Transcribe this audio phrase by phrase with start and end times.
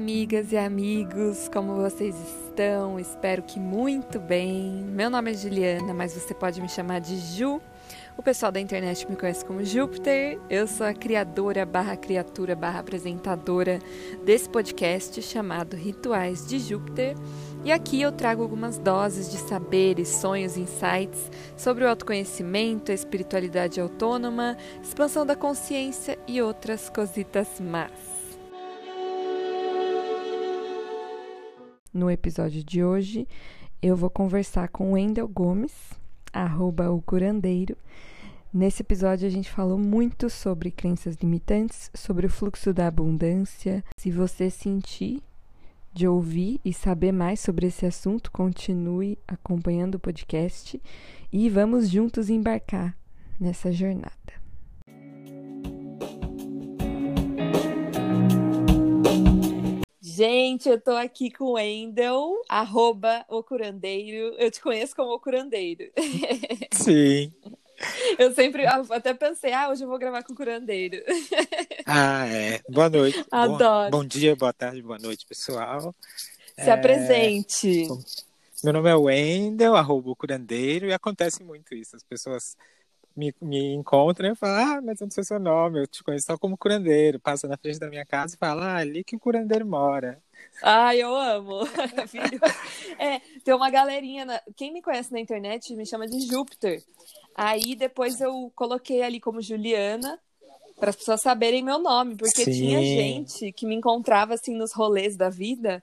[0.00, 2.98] amigas e amigos, como vocês estão?
[2.98, 4.82] Espero que muito bem.
[4.82, 7.60] Meu nome é Juliana, mas você pode me chamar de Ju.
[8.16, 10.38] O pessoal da internet me conhece como Júpiter.
[10.48, 13.78] Eu sou a criadora barra criatura barra apresentadora
[14.24, 17.14] desse podcast chamado Rituais de Júpiter.
[17.62, 23.78] E aqui eu trago algumas doses de saberes, sonhos, insights sobre o autoconhecimento, a espiritualidade
[23.78, 28.19] autônoma, expansão da consciência e outras cositas más.
[31.92, 33.26] No episódio de hoje,
[33.82, 35.72] eu vou conversar com Wendel Gomes,
[36.32, 37.76] arroba o curandeiro.
[38.54, 43.84] Nesse episódio, a gente falou muito sobre crenças limitantes, sobre o fluxo da abundância.
[43.96, 45.20] Se você sentir
[45.92, 50.80] de ouvir e saber mais sobre esse assunto, continue acompanhando o podcast
[51.32, 52.96] e vamos juntos embarcar
[53.40, 54.39] nessa jornada.
[60.12, 64.34] Gente, eu tô aqui com o Wendel, arroba o curandeiro.
[64.38, 65.84] Eu te conheço como o curandeiro.
[66.74, 67.32] Sim.
[68.18, 71.00] Eu sempre até pensei, ah, hoje eu vou gravar com o curandeiro.
[71.92, 72.60] Ah, é.
[72.68, 73.24] Boa noite.
[73.32, 73.90] Adoro.
[73.90, 75.92] Bom, bom dia, boa tarde, boa noite, pessoal.
[76.54, 76.72] Se é...
[76.72, 77.88] apresente.
[78.62, 81.96] Meu nome é Wendel, arroba o curandeiro, e acontece muito isso.
[81.96, 82.56] As pessoas
[83.20, 86.26] me, me encontra e fala, ah, mas eu não sei seu nome, eu te conheço
[86.26, 87.20] só como curandeiro.
[87.20, 90.22] Passa na frente da minha casa e fala, ah, ali que o curandeiro mora.
[90.62, 91.60] Ah, eu amo.
[92.98, 94.24] é, tem uma galerinha.
[94.24, 94.40] Na...
[94.56, 96.82] Quem me conhece na internet me chama de Júpiter.
[97.34, 100.18] Aí depois eu coloquei ali como Juliana,
[100.78, 102.52] para as pessoas saberem meu nome, porque Sim.
[102.52, 105.82] tinha gente que me encontrava assim nos rolês da vida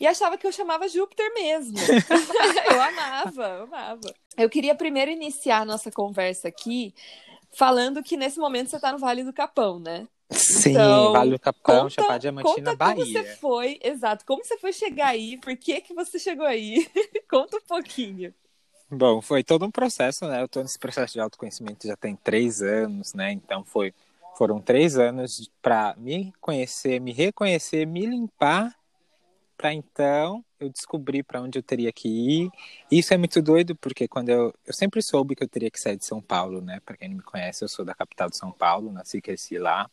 [0.00, 1.76] e achava que eu chamava Júpiter mesmo.
[2.70, 4.14] eu amava, eu amava.
[4.36, 6.94] Eu queria primeiro iniciar a nossa conversa aqui
[7.52, 10.06] falando que nesse momento você está no Vale do Capão, né?
[10.30, 13.04] Sim, então, Vale do Capão, conta, Chapada Diamantina, conta Bahia.
[13.04, 16.86] Como você foi, exato, como você foi chegar aí, por que que você chegou aí?
[17.30, 18.34] conta um pouquinho.
[18.90, 20.40] Bom, foi todo um processo, né?
[20.40, 23.32] Eu estou nesse processo de autoconhecimento já tem três anos, né?
[23.32, 23.92] Então foi,
[24.36, 28.74] foram três anos para me conhecer, me reconhecer, me limpar
[29.56, 32.50] para então eu descobri para onde eu teria que ir.
[32.90, 35.96] Isso é muito doido porque quando eu eu sempre soube que eu teria que sair
[35.96, 36.80] de São Paulo, né?
[36.84, 39.58] Para quem não me conhece, eu sou da capital de São Paulo, nasci e cresci
[39.58, 39.90] lá.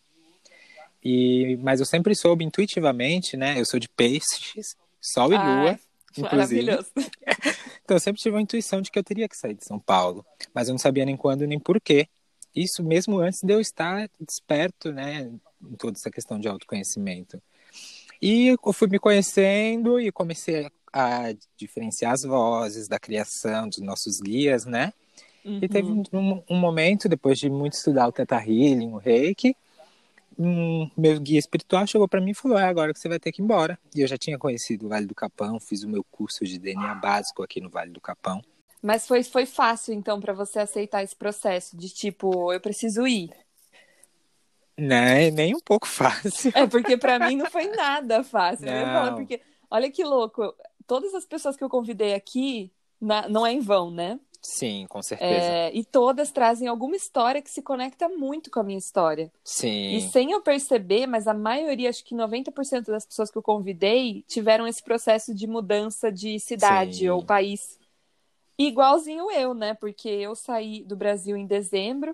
[1.03, 3.59] E mas eu sempre soube intuitivamente, né?
[3.59, 5.79] Eu sou de peixes, sol e lua,
[6.18, 6.66] inclusive.
[6.66, 6.91] Maravilhoso.
[7.84, 10.25] então eu sempre tive a intuição de que eu teria que sair de São Paulo,
[10.53, 12.07] mas eu não sabia nem quando nem porquê.
[12.56, 15.31] Isso mesmo antes de eu estar desperto, né,
[15.62, 17.41] em toda essa questão de autoconhecimento.
[18.23, 24.22] E eu fui me conhecendo e comecei a diferenciar as vozes da criação dos nossos
[24.22, 24.94] guias, né?
[25.44, 25.59] Uhum.
[25.61, 26.03] E teve uhum.
[26.13, 29.53] um, um, momento, depois de muito estudar o Teta Healing, o Reiki,
[30.39, 33.29] um, meu guia espiritual chegou para mim e falou: é agora que você vai ter
[33.34, 33.78] que ir embora.
[33.94, 36.95] E eu já tinha conhecido o Vale do Capão, fiz o meu curso de DNA
[36.95, 38.41] básico aqui no Vale do Capão.
[38.81, 43.31] Mas foi, foi fácil, então, para você aceitar esse processo de tipo, eu preciso ir?
[44.78, 46.51] Né, nem um pouco fácil.
[46.56, 48.66] É, porque para mim não foi nada fácil.
[48.66, 49.16] Não.
[49.16, 50.53] porque, olha que louco,
[50.88, 54.19] todas as pessoas que eu convidei aqui, na, não é em vão, né?
[54.41, 55.31] Sim, com certeza.
[55.31, 59.31] É, e todas trazem alguma história que se conecta muito com a minha história.
[59.41, 59.95] Sim.
[59.95, 64.25] E sem eu perceber, mas a maioria, acho que 90% das pessoas que eu convidei
[64.28, 67.09] tiveram esse processo de mudança de cidade Sim.
[67.09, 67.79] ou país.
[68.57, 69.75] Igualzinho eu, né?
[69.75, 72.13] Porque eu saí do Brasil em dezembro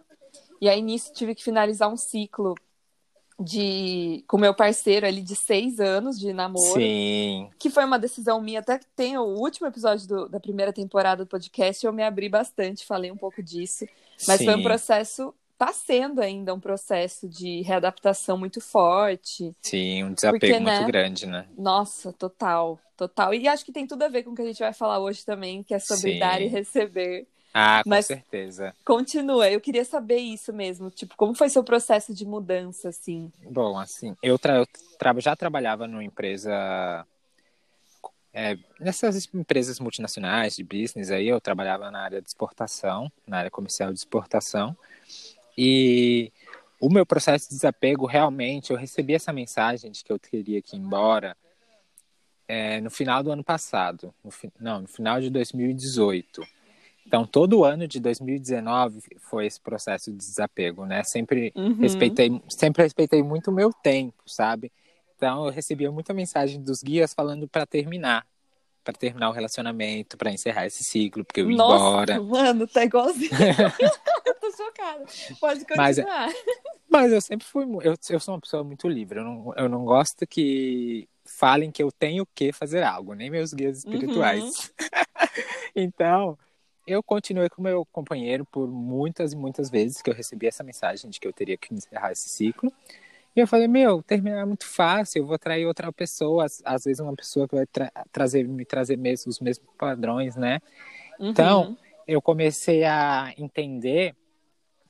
[0.62, 2.56] e aí nisso tive que finalizar um ciclo
[3.40, 6.74] de com meu parceiro ali de seis anos de namoro.
[6.74, 7.50] Sim.
[7.58, 8.59] Que foi uma decisão minha.
[8.59, 12.28] Até que tem o último episódio do, da primeira temporada do podcast, eu me abri
[12.28, 13.88] bastante, falei um pouco disso.
[14.28, 14.46] Mas Sim.
[14.46, 15.34] foi um processo.
[15.58, 19.53] Tá sendo ainda um processo de readaptação muito forte.
[19.62, 21.46] Sim, um desapego porque, muito né, grande, né?
[21.58, 23.34] Nossa, total, total.
[23.34, 25.26] E acho que tem tudo a ver com o que a gente vai falar hoje
[25.26, 26.20] também, que é sobre Sim.
[26.20, 27.28] dar e receber.
[27.54, 28.74] Ah, com Mas certeza.
[28.86, 33.32] Continua, eu queria saber isso mesmo, tipo, como foi seu processo de mudança, assim?
[33.50, 37.06] Bom, assim, eu, tra eu tra já trabalhava numa empresa,
[38.32, 43.52] é, nessas empresas multinacionais de business aí, eu trabalhava na área de exportação, na área
[43.52, 44.78] comercial de exportação,
[45.58, 46.32] e
[46.79, 50.76] o meu processo de desapego, realmente, eu recebi essa mensagem de que eu teria que
[50.76, 51.35] ir embora
[52.47, 56.41] é, no final do ano passado, no, não, no final de 2018,
[57.05, 61.03] então, todo ano de 2019 foi esse processo de desapego, né?
[61.03, 61.73] Sempre uhum.
[61.73, 64.72] respeitei, sempre respeitei muito o meu tempo, sabe?
[65.16, 68.25] Então, eu recebia muita mensagem dos guias falando para terminar,
[68.84, 72.22] para terminar o relacionamento, para encerrar esse ciclo, porque eu ia Nossa, embora.
[72.22, 73.31] Mano, tá igualzinho.
[74.25, 75.05] eu tô chocada.
[75.40, 76.28] Pode continuar.
[76.28, 76.35] Mas,
[76.87, 79.19] mas eu sempre fui, eu, eu sou uma pessoa muito livre.
[79.19, 83.51] Eu não, eu não gosto que falem que eu tenho que fazer algo, nem meus
[83.51, 84.43] guias espirituais.
[84.43, 84.87] Uhum.
[85.75, 86.37] então,
[86.90, 91.09] eu continuei com meu companheiro por muitas e muitas vezes que eu recebi essa mensagem
[91.09, 92.74] de que eu teria que encerrar esse ciclo.
[93.36, 97.00] E eu falei, meu, terminar é muito fácil, eu vou atrair outra pessoa, às vezes
[97.00, 100.59] uma pessoa que vai tra trazer, me trazer mesmo, os mesmos padrões, né?
[101.20, 101.30] Uhum.
[101.30, 101.78] Então,
[102.08, 104.16] eu comecei a entender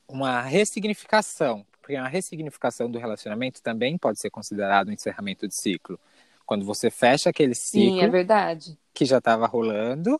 [0.07, 5.99] uma ressignificação, porque uma ressignificação do relacionamento também pode ser considerado um encerramento de ciclo.
[6.45, 8.79] Quando você fecha aquele ciclo Sim, é verdade.
[8.93, 10.19] que já estava rolando,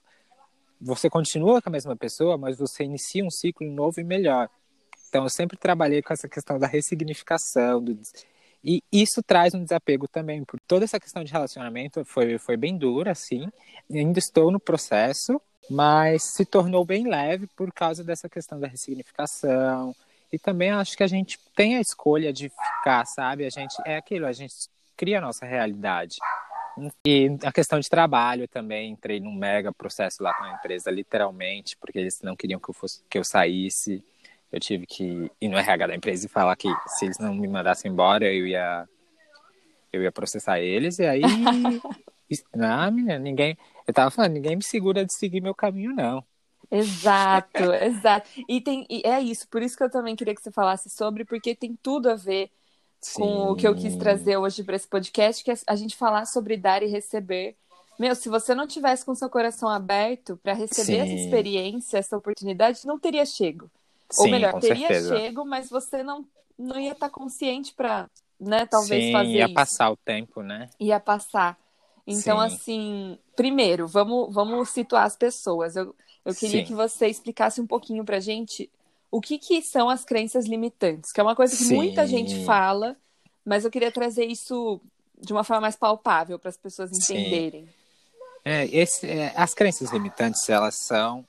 [0.80, 4.50] você continua com a mesma pessoa, mas você inicia um ciclo novo e melhor.
[5.10, 7.84] Então, eu sempre trabalhei com essa questão da ressignificação.
[7.84, 8.00] Do...
[8.64, 10.44] E isso traz um desapego também.
[10.46, 13.50] Por toda essa questão de relacionamento foi, foi bem dura, assim.
[13.92, 19.96] Ainda estou no processo, mas se tornou bem leve por causa dessa questão da ressignificação.
[20.32, 23.46] E também acho que a gente tem a escolha de ficar, sabe?
[23.46, 24.54] A gente é aquilo, a gente
[24.96, 26.18] cria a nossa realidade.
[27.06, 31.78] E a questão de trabalho também, entrei num mega processo lá com a empresa, literalmente,
[31.78, 34.04] porque eles não queriam que eu fosse que eu saísse
[34.52, 37.48] eu tive que ir no RH da empresa e falar que se eles não me
[37.48, 38.88] mandassem embora, eu ia
[39.92, 41.22] eu ia processar eles e aí
[42.56, 46.24] não, menina, ninguém, eu tava falando, ninguém me segura de seguir meu caminho não.
[46.72, 48.30] Exato, exato.
[48.48, 51.26] E tem e é isso, por isso que eu também queria que você falasse sobre,
[51.26, 52.52] porque tem tudo a ver
[53.02, 53.22] Sim.
[53.22, 56.26] com o que eu quis trazer hoje para esse podcast, que é a gente falar
[56.26, 57.56] sobre dar e receber.
[57.98, 61.00] Meu, se você não tivesse com seu coração aberto para receber Sim.
[61.00, 63.70] essa experiência, essa oportunidade, não teria chego.
[64.10, 65.18] Sim, Ou melhor, teria certeza.
[65.18, 66.26] chego, mas você não,
[66.58, 68.10] não ia estar tá consciente para,
[68.40, 69.54] né, talvez Sim, fazer ia isso.
[69.54, 70.70] passar o tempo, né?
[70.80, 71.58] Ia passar.
[72.08, 72.46] Então, Sim.
[72.46, 75.76] assim, primeiro, vamos, vamos situar as pessoas.
[75.76, 78.70] Eu, eu queria que você explicasse um pouquinho pra gente
[79.12, 81.76] o que, que são as crenças limitantes, que é uma coisa que Sim.
[81.76, 82.96] muita gente fala,
[83.44, 84.80] mas eu queria trazer isso
[85.20, 87.68] de uma forma mais palpável para as pessoas entenderem.
[88.46, 91.26] É, esse, é, as crenças limitantes, elas são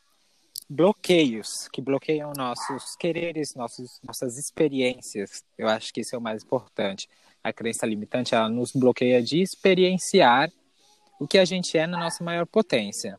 [0.68, 5.42] bloqueios que bloqueiam nossos quereres, nossos, nossas experiências.
[5.58, 7.08] Eu acho que isso é o mais importante.
[7.42, 10.52] A crença limitante ela nos bloqueia de experienciar
[11.18, 13.18] o que a gente é na nossa maior potência.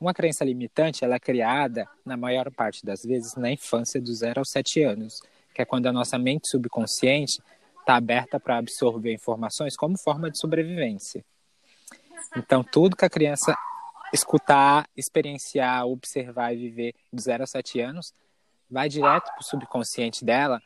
[0.00, 4.40] Uma crença limitante ela é criada, na maior parte das vezes, na infância dos 0
[4.40, 5.20] aos 7 anos,
[5.52, 7.42] que é quando a nossa mente subconsciente
[7.80, 11.24] está aberta para absorver informações como forma de sobrevivência.
[12.36, 13.56] Então, tudo que a criança
[14.12, 18.14] escutar, experienciar, observar e viver dos 0 a 7 anos,
[18.70, 20.62] vai direto para o subconsciente dela,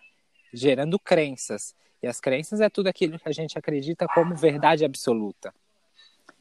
[0.53, 1.75] gerando crenças.
[2.03, 5.55] E as crenças é tudo aquilo que a gente acredita como verdade absoluta.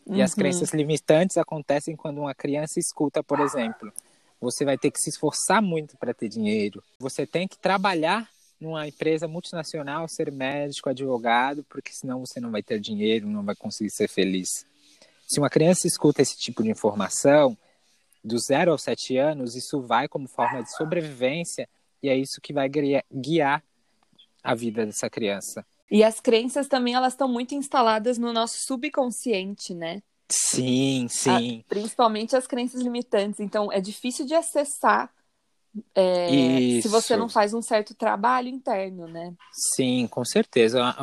[0.06, 0.18] Uhum.
[0.18, 0.38] E as uhum.
[0.38, 3.92] crenças limitantes acontecem quando uma criança escuta, por exemplo,
[4.40, 8.28] você vai ter que se esforçar muito para ter dinheiro, você tem que trabalhar
[8.60, 13.56] numa empresa multinacional, ser médico, advogado, porque senão você não vai ter dinheiro, não vai
[13.56, 14.66] conseguir ser feliz.
[15.28, 17.58] Se uma criança escuta esse tipo de informação,
[18.24, 21.68] do zero aos sete anos, isso vai como forma de sobrevivência
[22.04, 23.64] e é isso que vai guiar
[24.44, 25.66] a vida dessa criança.
[25.92, 30.02] E as crenças também, elas estão muito instaladas no nosso subconsciente, né?
[30.30, 31.60] Sim, sim.
[31.60, 33.42] A, principalmente as crenças limitantes.
[33.42, 35.12] Então, é difícil de acessar
[35.94, 39.34] é, se você não faz um certo trabalho interno, né?
[39.76, 40.96] Sim, com certeza.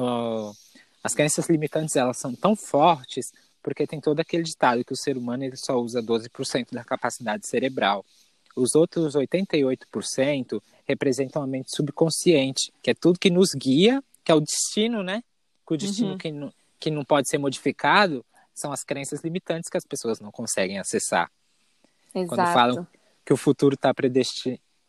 [1.05, 3.31] As crenças limitantes, elas são tão fortes
[3.63, 7.47] porque tem todo aquele ditado que o ser humano ele só usa 12% da capacidade
[7.47, 8.05] cerebral.
[8.57, 14.35] Os outros 88% representam a mente subconsciente, que é tudo que nos guia, que é
[14.35, 15.25] o destino, né?
[15.67, 16.19] Que o destino uhum.
[16.19, 18.23] que, não, que não pode ser modificado
[18.55, 21.31] são as crenças limitantes que as pessoas não conseguem acessar.
[22.15, 22.29] Exato.
[22.29, 22.87] Quando falam
[23.25, 23.91] que o futuro está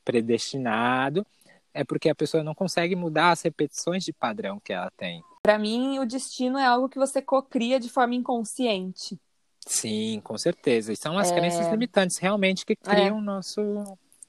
[0.04, 1.26] predestinado,
[1.74, 5.24] é porque a pessoa não consegue mudar as repetições de padrão que ela tem.
[5.42, 9.18] Para mim, o destino é algo que você cocria de forma inconsciente.
[9.66, 10.92] Sim, com certeza.
[10.92, 11.36] E são as é...
[11.36, 13.24] crenças limitantes realmente que criam o é.
[13.24, 13.62] nosso,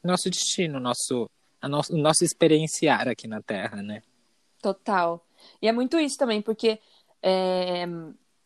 [0.04, 1.28] nosso destino, nosso,
[1.60, 4.04] o nosso experienciar aqui na Terra, né?
[4.60, 5.24] Total.
[5.60, 6.78] E é muito isso também, porque
[7.22, 7.86] é,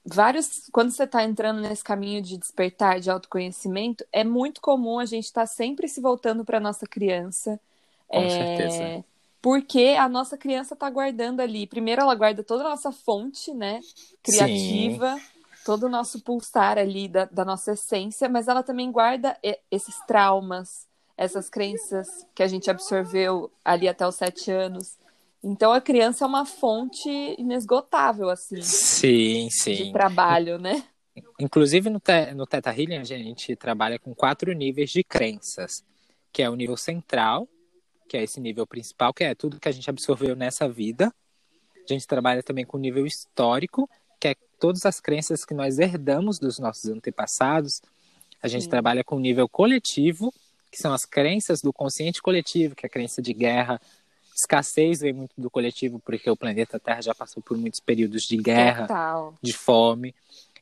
[0.04, 0.68] vários.
[0.72, 5.24] Quando você está entrando nesse caminho de despertar, de autoconhecimento, é muito comum a gente
[5.24, 7.60] estar tá sempre se voltando para nossa criança.
[8.06, 9.04] Com é, certeza
[9.44, 11.66] porque a nossa criança está guardando ali.
[11.66, 13.78] Primeiro, ela guarda toda a nossa fonte, né?
[14.22, 15.60] Criativa, Sim.
[15.66, 19.38] todo o nosso pulsar ali da, da nossa essência, mas ela também guarda
[19.70, 24.96] esses traumas, essas crenças que a gente absorveu ali até os sete anos.
[25.44, 27.08] Então a criança é uma fonte
[27.38, 28.62] inesgotável, assim.
[28.62, 29.74] Sim, sim.
[29.74, 30.82] De trabalho, né?
[31.38, 35.84] Inclusive no, te, no Teta Healing a gente trabalha com quatro níveis de crenças,
[36.32, 37.46] que é o nível central,
[38.08, 41.12] que é esse nível principal, que é tudo que a gente absorveu nessa vida.
[41.76, 45.78] A gente trabalha também com o nível histórico, que é todas as crenças que nós
[45.78, 47.82] herdamos dos nossos antepassados.
[48.42, 48.70] A gente Sim.
[48.70, 50.32] trabalha com o nível coletivo,
[50.72, 53.78] que são as crenças do consciente coletivo, que é a crença de guerra.
[54.34, 58.36] Escassez vem muito do coletivo, porque o planeta Terra já passou por muitos períodos de
[58.36, 59.34] guerra, Total.
[59.40, 60.14] de fome.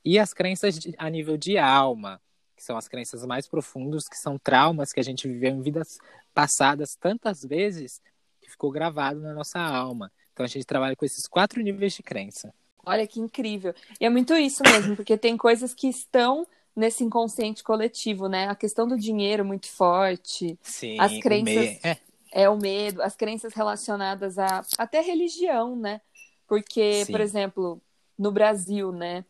[0.05, 2.21] E as crenças de, a nível de alma,
[2.55, 5.99] que são as crenças mais profundas, que são traumas que a gente viveu em vidas
[6.35, 8.01] passadas tantas vezes
[8.41, 10.13] que ficou gravado na nossa alma.
[10.33, 12.53] Então a gente trabalha com esses quatro níveis de crença.
[12.85, 13.75] Olha que incrível.
[14.01, 18.49] E é muito isso mesmo, porque tem coisas que estão nesse inconsciente coletivo, né?
[18.49, 20.59] A questão do dinheiro muito forte.
[20.63, 21.55] Sim, as crenças.
[21.55, 21.81] Me...
[21.85, 21.99] é.
[22.33, 22.49] É.
[22.49, 26.01] o medo, as crenças relacionadas a até religião, né?
[26.49, 27.13] Porque, Sim.
[27.13, 27.81] por exemplo,
[28.19, 29.25] no Brasil, né?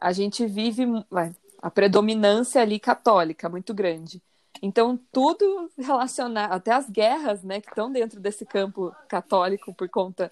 [0.00, 0.84] A gente vive
[1.62, 4.22] a predominância ali católica muito grande.
[4.62, 10.30] Então, tudo relacionado, até as guerras, né, que estão dentro desse campo católico por conta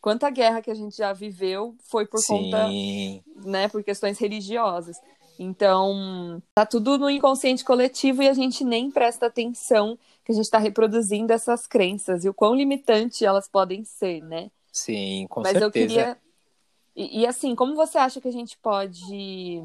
[0.00, 2.50] quanta guerra que a gente já viveu foi por Sim.
[2.50, 2.68] conta,
[3.48, 4.96] né, por questões religiosas.
[5.38, 10.44] Então, tá tudo no inconsciente coletivo e a gente nem presta atenção que a gente
[10.44, 14.50] está reproduzindo essas crenças e o quão limitante elas podem ser, né?
[14.72, 15.66] Sim, com Mas certeza.
[15.66, 16.18] eu queria.
[16.96, 19.62] E, e assim, como você acha que a gente pode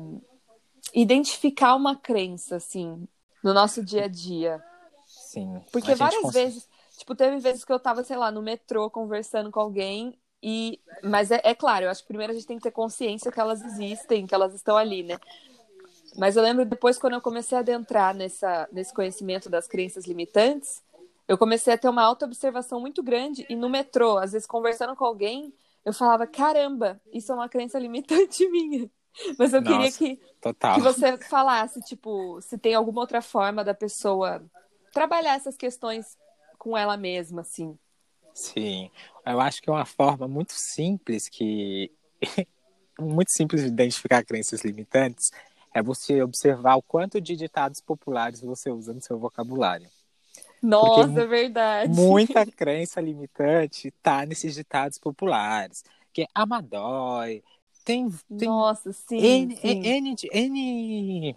[0.93, 3.07] identificar uma crença, assim,
[3.43, 4.63] no nosso dia a dia?
[5.07, 5.59] Sim.
[5.71, 6.45] Porque várias consegue...
[6.45, 10.79] vezes, tipo, teve vezes que eu tava, sei lá, no metrô conversando com alguém e.
[11.01, 13.39] Mas é, é claro, eu acho que primeiro a gente tem que ter consciência que
[13.39, 15.17] elas existem, que elas estão ali, né?
[16.17, 20.81] Mas eu lembro depois, quando eu comecei a adentrar nessa, nesse conhecimento das crenças limitantes,
[21.27, 23.45] eu comecei a ter uma auto-observação muito grande.
[23.49, 25.53] E no metrô, às vezes conversando com alguém,
[25.83, 28.89] eu falava: caramba, isso é uma crença limitante minha.
[29.37, 30.75] Mas eu Nossa, queria que, total.
[30.75, 34.43] que você falasse, tipo, se tem alguma outra forma da pessoa
[34.91, 36.17] trabalhar essas questões
[36.57, 37.77] com ela mesma, assim.
[38.33, 38.89] Sim,
[39.25, 41.91] eu acho que é uma forma muito simples que
[42.99, 45.31] muito simples de identificar crenças limitantes
[45.73, 49.89] é você observar o quanto de ditados populares você usa no seu vocabulário.
[50.61, 51.93] Nossa, Porque é verdade.
[51.93, 57.43] Muita crença limitante tá nesses ditados populares, que é amadói,
[57.83, 59.81] tem, tem Nossa, sim, N, sim.
[59.83, 61.35] N, N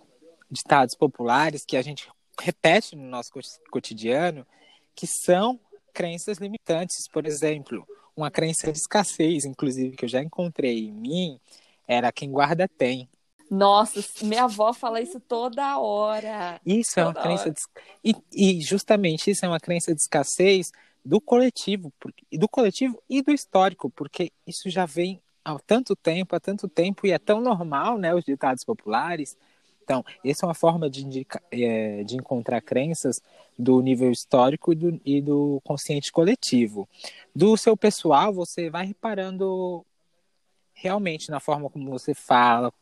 [0.50, 2.09] ditados populares que a gente
[2.40, 3.31] repete no nosso
[3.71, 4.47] cotidiano
[4.95, 5.59] que são
[5.93, 7.09] crenças limitantes.
[7.09, 11.40] Por exemplo, uma crença de escassez, inclusive, que eu já encontrei em mim,
[11.87, 13.09] era quem guarda tem.
[13.50, 16.61] Nossa, minha avó fala isso toda hora.
[16.65, 17.61] Isso toda é uma crença de...
[18.05, 20.73] e, e justamente isso é uma crença de escassez
[21.05, 21.93] do coletivo,
[22.33, 27.07] do coletivo e do histórico, porque isso já vem há tanto tempo, há tanto tempo,
[27.07, 29.37] e é tão normal, né, os ditados populares.
[29.85, 33.23] Então, essa é uma forma de, indica, é, de encontrar crenças
[33.57, 36.88] do nível histórico e do, e do consciente coletivo.
[37.33, 39.87] Do seu pessoal, você vai reparando
[40.75, 42.73] realmente na forma como você fala,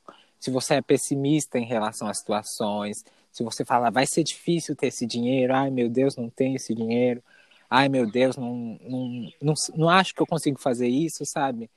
[0.44, 4.88] se você é pessimista em relação às situações, se você fala, vai ser difícil ter
[4.88, 7.24] esse dinheiro, ai meu Deus, não tenho esse dinheiro,
[7.70, 11.70] ai meu Deus, não, não, não, não acho que eu consigo fazer isso, sabe?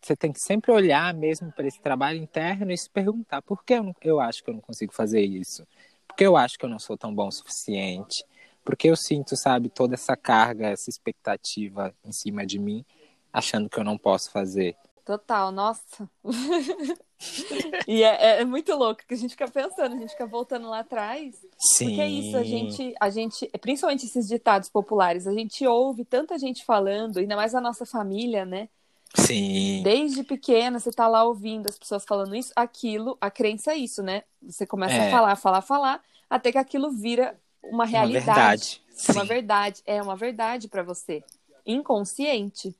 [0.00, 3.74] Você tem que sempre olhar mesmo para esse trabalho interno e se perguntar por que
[3.74, 5.66] eu, não, eu acho que eu não consigo fazer isso?
[6.08, 8.24] Por que eu acho que eu não sou tão bom o suficiente?
[8.64, 12.82] Porque eu sinto, sabe, toda essa carga, essa expectativa em cima de mim,
[13.30, 14.74] achando que eu não posso fazer.
[15.06, 16.10] Total, nossa.
[17.86, 20.80] e é, é, muito louco que a gente fica pensando, a gente fica voltando lá
[20.80, 21.36] atrás.
[21.56, 21.86] Sim.
[21.86, 26.36] Porque é isso, a gente, a gente, principalmente esses ditados populares, a gente ouve tanta
[26.36, 28.68] gente falando, ainda mais a nossa família, né?
[29.14, 29.80] Sim.
[29.84, 34.02] Desde pequena, você tá lá ouvindo as pessoas falando isso, aquilo, a crença é isso,
[34.02, 34.24] né?
[34.42, 35.06] Você começa É.
[35.06, 38.24] a falar, falar, falar, até que aquilo vira uma realidade.
[38.26, 38.82] verdade.
[39.14, 39.82] Uma verdade.
[39.86, 41.22] É uma verdade pra você.
[41.64, 42.74] Inconsciente.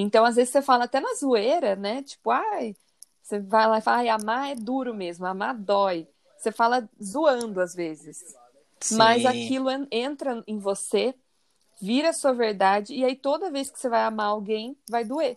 [0.00, 2.04] Então, às vezes, você fala até na zoeira, né?
[2.04, 2.76] Tipo, ai,
[3.20, 6.06] você vai lá e fala, ai, amar é duro mesmo, amar dói.
[6.38, 8.22] Você fala zoando às vezes.
[8.92, 9.26] Mas Sim.
[9.26, 11.12] aquilo en- entra em você,
[11.82, 15.36] vira sua verdade, e aí toda vez que você vai amar alguém, vai doer.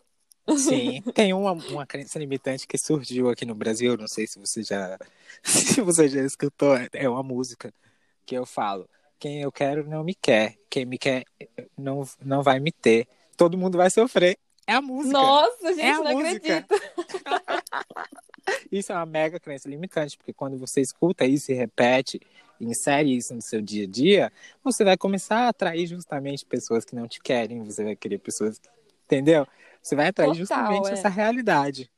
[0.55, 4.61] Sim, tem uma, uma crença limitante que surgiu aqui no Brasil, não sei se você
[4.61, 4.95] já
[5.43, 7.73] se você já escutou, é uma música
[8.27, 8.87] que eu falo,
[9.19, 11.23] quem eu quero não me quer, quem me quer
[11.75, 14.37] não, não vai me ter, todo mundo vai sofrer.
[14.67, 15.13] É a música.
[15.13, 16.57] Nossa, gente, é não música.
[16.57, 16.75] acredito.
[18.71, 22.19] Isso é uma mega crença limitante, porque quando você escuta isso e repete,
[22.59, 24.31] e insere isso no seu dia a dia,
[24.63, 28.57] você vai começar a atrair justamente pessoas que não te querem, você vai querer pessoas
[28.57, 28.69] que...
[29.05, 29.45] Entendeu?
[29.81, 30.93] Você vai atrair Total, justamente é.
[30.93, 31.91] essa realidade.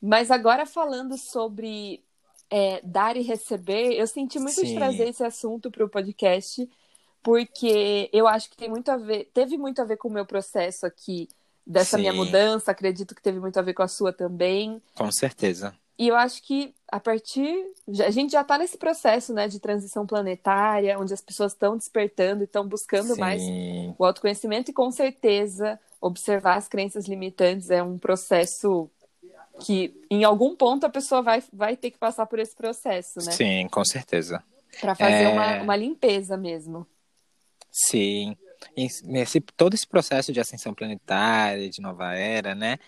[0.00, 2.02] Mas agora falando sobre
[2.50, 4.76] é, dar e receber, eu senti muito de Sim.
[4.76, 6.68] trazer esse assunto para o podcast,
[7.22, 10.24] porque eu acho que tem muito a ver, teve muito a ver com o meu
[10.24, 11.28] processo aqui
[11.66, 12.02] dessa Sim.
[12.02, 14.80] minha mudança, acredito que teve muito a ver com a sua também.
[14.94, 15.74] Com certeza.
[15.98, 17.56] e eu acho que a partir.
[18.04, 22.42] A gente já está nesse processo né, de transição planetária, onde as pessoas estão despertando
[22.42, 23.20] e estão buscando Sim.
[23.20, 23.42] mais
[23.98, 28.90] o autoconhecimento, e com certeza observar as crenças limitantes é um processo
[29.60, 33.32] que, em algum ponto, a pessoa vai, vai ter que passar por esse processo, né?
[33.32, 34.42] Sim, com certeza.
[34.80, 35.28] Para fazer É.
[35.28, 36.84] uma, uma limpeza mesmo.
[37.70, 38.36] Sim.
[38.76, 42.78] Nesse, todo esse processo de ascensão planetária, de nova era, né?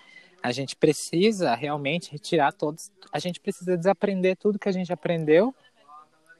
[0.42, 2.90] A gente precisa realmente retirar todos.
[3.12, 5.54] A gente precisa desaprender tudo que a gente aprendeu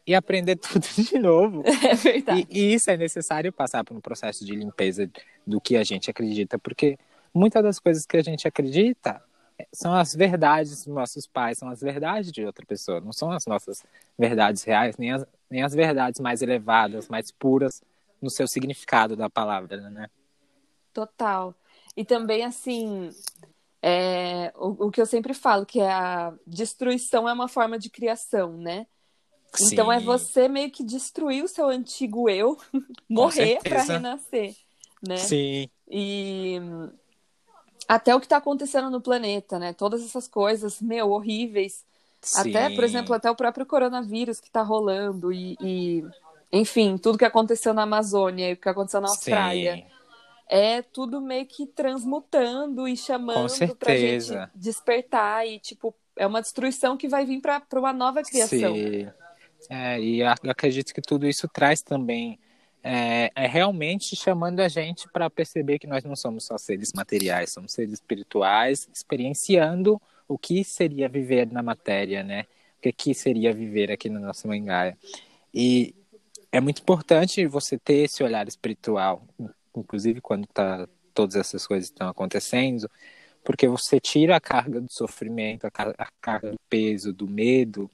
[0.06, 1.62] e aprender tudo de novo.
[1.66, 2.46] É verdade.
[2.50, 5.10] E, e isso é necessário passar por um processo de limpeza
[5.46, 6.98] do que a gente acredita, porque
[7.34, 9.22] muitas das coisas que a gente acredita
[9.72, 13.46] são as verdades dos nossos pais, são as verdades de outra pessoa, não são as
[13.46, 13.82] nossas
[14.18, 17.82] verdades reais, nem as, nem as verdades mais elevadas, mais puras
[18.26, 20.10] no seu significado da palavra, né?
[20.92, 21.54] Total.
[21.96, 23.10] E também, assim,
[23.80, 27.88] é, o, o que eu sempre falo, que é a destruição é uma forma de
[27.88, 28.86] criação, né?
[29.72, 30.04] Então é Sim.
[30.04, 32.58] você meio que destruir o seu antigo eu,
[33.08, 34.54] morrer para renascer,
[35.00, 35.16] né?
[35.16, 36.60] Sim, E
[37.88, 39.72] até o que tá acontecendo no planeta, né?
[39.72, 41.84] Todas essas coisas, meu, horríveis.
[42.34, 42.84] Até, por sim.
[42.84, 46.04] exemplo, até o próprio coronavírus que tá rolando e, e,
[46.52, 49.76] enfim, tudo que aconteceu na Amazônia e o que aconteceu na Austrália.
[49.76, 49.84] Sim.
[50.48, 56.96] É tudo meio que transmutando e chamando pra gente despertar e, tipo, é uma destruição
[56.96, 58.74] que vai vir pra uma nova criação.
[58.74, 59.08] Sim.
[59.68, 62.38] É, e acredito que tudo isso traz também
[62.88, 67.52] é, é realmente chamando a gente para perceber que nós não somos só seres materiais,
[67.52, 72.46] somos seres espirituais, experienciando o que seria viver na matéria, né?
[72.78, 74.96] O que, seria viver aqui na nossa mãe Gaia.
[75.52, 75.96] E
[76.56, 79.22] é muito importante você ter esse olhar espiritual,
[79.76, 82.90] inclusive quando tá, todas essas coisas estão acontecendo,
[83.44, 87.90] porque você tira a carga do sofrimento, a car- a carga do peso, do medo,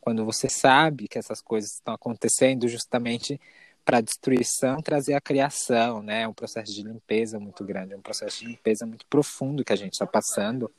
[0.00, 3.38] quando você sabe que essas coisas estão acontecendo justamente
[3.84, 6.26] para a destruição trazer a criação, né?
[6.26, 9.92] Um processo de limpeza muito grande, um processo de limpeza muito profundo que a gente
[9.92, 10.72] está passando.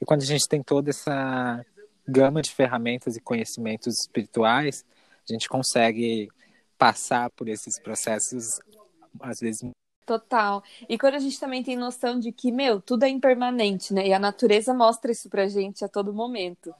[0.00, 1.64] E quando a gente tem toda essa
[2.06, 4.84] gama de ferramentas e conhecimentos espirituais,
[5.28, 6.30] a gente consegue
[6.78, 8.58] passar por esses processos
[9.20, 9.62] às vezes
[10.06, 10.62] Total.
[10.88, 14.06] E quando a gente também tem noção de que, meu, tudo é impermanente, né?
[14.06, 16.72] E a natureza mostra isso pra gente a todo momento.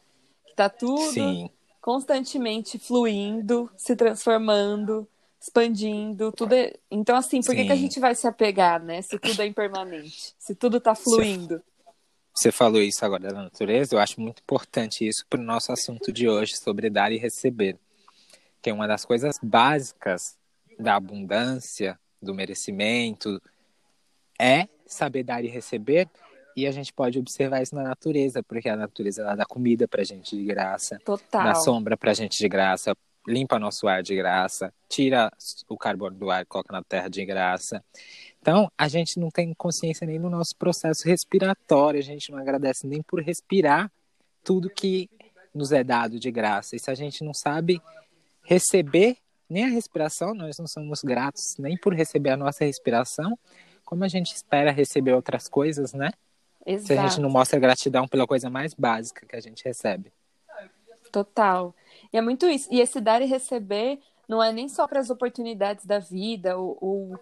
[0.46, 5.08] Que tá tudo sim, constantemente fluindo, se transformando,
[5.40, 6.74] expandindo, tudo é...
[6.88, 9.02] Então, assim, por que, que a gente vai se apegar, né?
[9.02, 11.60] Se tudo é impermanente, se tudo tá fluindo.
[12.32, 16.12] Você falou isso agora da natureza, eu acho muito importante isso para o nosso assunto
[16.12, 17.76] de hoje sobre dar e receber.
[18.60, 20.36] Que é uma das coisas básicas
[20.78, 23.40] da abundância, do merecimento,
[24.38, 26.08] é saber dar e receber.
[26.56, 30.00] E a gente pode observar isso na natureza, porque a natureza ela dá comida para
[30.00, 31.44] a gente de graça, Total.
[31.44, 35.30] dá sombra para a gente de graça, limpa nosso ar de graça, tira
[35.68, 37.84] o carbono do ar e coloca na terra de graça.
[38.40, 42.86] Então, a gente não tem consciência nem do nosso processo respiratório, a gente não agradece
[42.86, 43.92] nem por respirar
[44.42, 45.10] tudo que
[45.52, 46.74] nos é dado de graça.
[46.74, 47.82] E se a gente não sabe
[48.46, 49.16] receber
[49.48, 53.38] nem a respiração, nós não somos gratos nem por receber a nossa respiração,
[53.84, 56.10] como a gente espera receber outras coisas, né?
[56.66, 57.20] Se a gente Exato.
[57.20, 60.12] não mostra gratidão pela coisa mais básica que a gente recebe.
[61.12, 61.72] Total.
[62.12, 62.68] E é muito isso.
[62.72, 66.58] E esse dar e receber não é nem só para as oportunidades da vida.
[66.58, 67.18] O, o-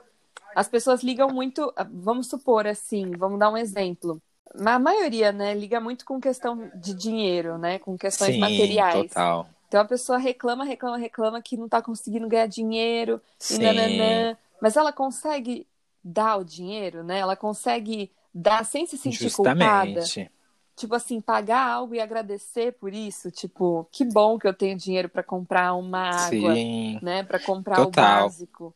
[0.57, 1.73] As pessoas ligam muito.
[1.93, 4.21] Vamos supor assim, vamos dar um exemplo.
[4.65, 7.79] A maioria, né, liga muito com questão de dinheiro, né?
[7.81, 9.09] Com questões Sim, materiais.
[9.11, 9.49] total.
[9.75, 13.59] Então a pessoa reclama, reclama, reclama que não tá conseguindo ganhar dinheiro e Sim.
[13.59, 14.39] nananã.
[14.63, 15.67] Mas ela consegue
[16.03, 17.19] dar o dinheiro, né?
[17.19, 20.31] Ela consegue dar sem se sentir culpada Justamente.
[20.77, 25.09] tipo assim, pagar algo e agradecer por isso, tipo, que bom que eu tenho dinheiro
[25.09, 27.01] para comprar uma água, Sim.
[27.03, 28.21] né, para comprar Total.
[28.21, 28.75] o básico.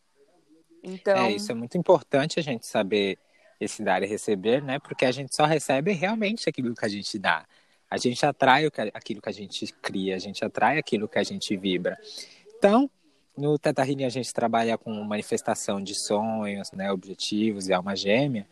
[0.83, 3.19] Então, É, isso é muito importante a gente saber
[3.61, 4.81] esse dar e receber, né?
[4.81, 7.47] Porque a gente só recebe realmente aquilo que a gente dá.
[7.91, 11.57] A gente atrai aquilo que a gente cria, a gente atrai aquilo que a gente
[11.57, 11.99] vibra.
[12.57, 12.91] Então,
[13.37, 18.47] no Teta Healing a gente trabalha com manifestação de sonhos, né, objetivos e alma gêmea,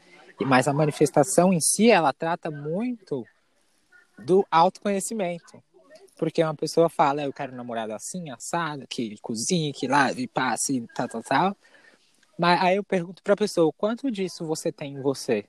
[0.45, 3.27] mas a manifestação em si, ela trata muito
[4.19, 5.63] do autoconhecimento.
[6.17, 10.87] Porque uma pessoa fala, eu quero um namorado assim, assado, que cozinhe, que lave, passe,
[10.95, 11.57] tal, tal, tal.
[12.39, 15.45] Mas aí eu pergunto pra pessoa, quanto disso você tem em você?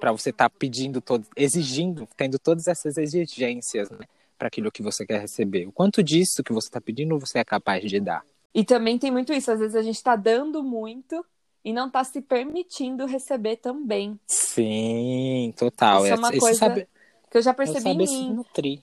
[0.00, 4.06] Pra você estar pedindo, todo, exigindo, tendo todas essas exigências, né?
[4.38, 5.66] Para aquilo que você quer receber.
[5.66, 8.24] O quanto disso que você está pedindo você é capaz de dar?
[8.52, 11.24] e também tem muito isso, às vezes a gente tá dando muito
[11.64, 14.18] e não tá se permitindo receber também.
[14.26, 16.04] Sim, total.
[16.04, 16.88] Isso é uma Esse coisa saber-
[17.30, 18.32] Que eu já percebi em saber se mim.
[18.34, 18.80] nutrir.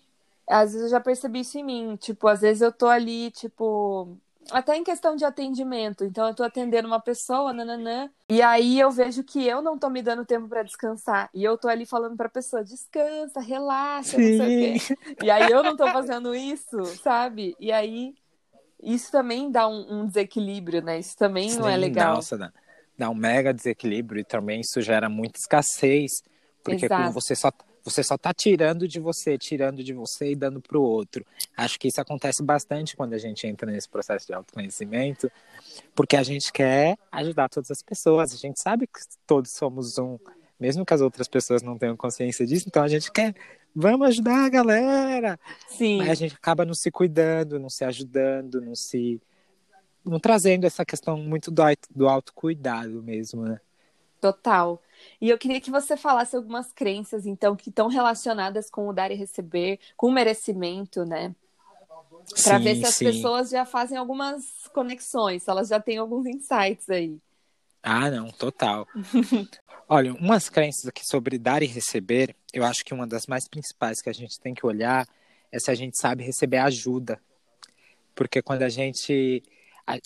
[0.48, 1.96] Às vezes eu já percebi isso em mim.
[1.98, 4.16] Tipo, às vezes eu tô ali, tipo,
[4.52, 6.04] até em questão de atendimento.
[6.04, 9.90] Então, eu tô atendendo uma pessoa, nananã, e aí eu vejo que eu não tô
[9.90, 11.30] me dando tempo para descansar.
[11.34, 14.38] E eu tô ali falando pra pessoa, descansa, relaxa, Sim.
[14.38, 14.98] não sei o quê.
[15.24, 17.56] E aí eu não tô fazendo isso, sabe?
[17.60, 18.14] E aí
[18.82, 21.00] isso também dá um, um desequilíbrio, né?
[21.00, 22.16] Isso também Sim, não é legal.
[22.16, 22.54] Nossa, dá,
[22.98, 26.12] dá um mega desequilíbrio e também isso gera muita escassez.
[26.64, 27.12] Porque Exato.
[27.14, 27.52] você só
[27.90, 31.26] você só está tirando de você, tirando de você e dando para o outro.
[31.56, 35.32] Acho que isso acontece bastante quando a gente entra nesse processo de autoconhecimento,
[35.96, 38.34] porque a gente quer ajudar todas as pessoas.
[38.34, 40.20] A gente sabe que todos somos um,
[40.60, 43.34] mesmo que as outras pessoas não tenham consciência disso, então a gente quer,
[43.74, 45.40] vamos ajudar a galera.
[45.70, 46.00] Sim.
[46.00, 49.22] Mas a gente acaba não se cuidando, não se ajudando, não se.
[50.04, 51.64] não trazendo essa questão muito do,
[51.96, 53.62] do autocuidado mesmo, né?
[54.20, 54.82] Total.
[55.22, 59.12] E eu queria que você falasse algumas crenças, então, que estão relacionadas com o dar
[59.12, 61.36] e receber, com o merecimento, né?
[62.44, 63.06] Para ver se as sim.
[63.06, 67.18] pessoas já fazem algumas conexões, se elas já têm alguns insights aí.
[67.82, 68.88] Ah, não, total.
[69.88, 74.02] Olha, umas crenças aqui sobre dar e receber, eu acho que uma das mais principais
[74.02, 75.08] que a gente tem que olhar
[75.50, 77.22] é se a gente sabe receber ajuda.
[78.14, 79.42] Porque quando a gente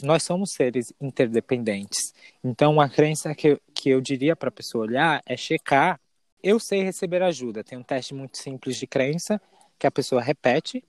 [0.04, 2.13] nós somos seres interdependentes.
[2.44, 6.00] Então, a crença que eu, que eu diria para a pessoa olhar é checar.
[6.44, 7.63] Eu sei receber ajuda.
[7.63, 9.41] Tem um teste muito simples de crença
[9.80, 10.84] que a pessoa repete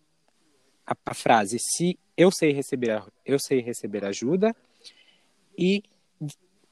[0.87, 4.55] a, a frase: se eu sei receber, eu sei receber ajuda
[5.57, 5.83] e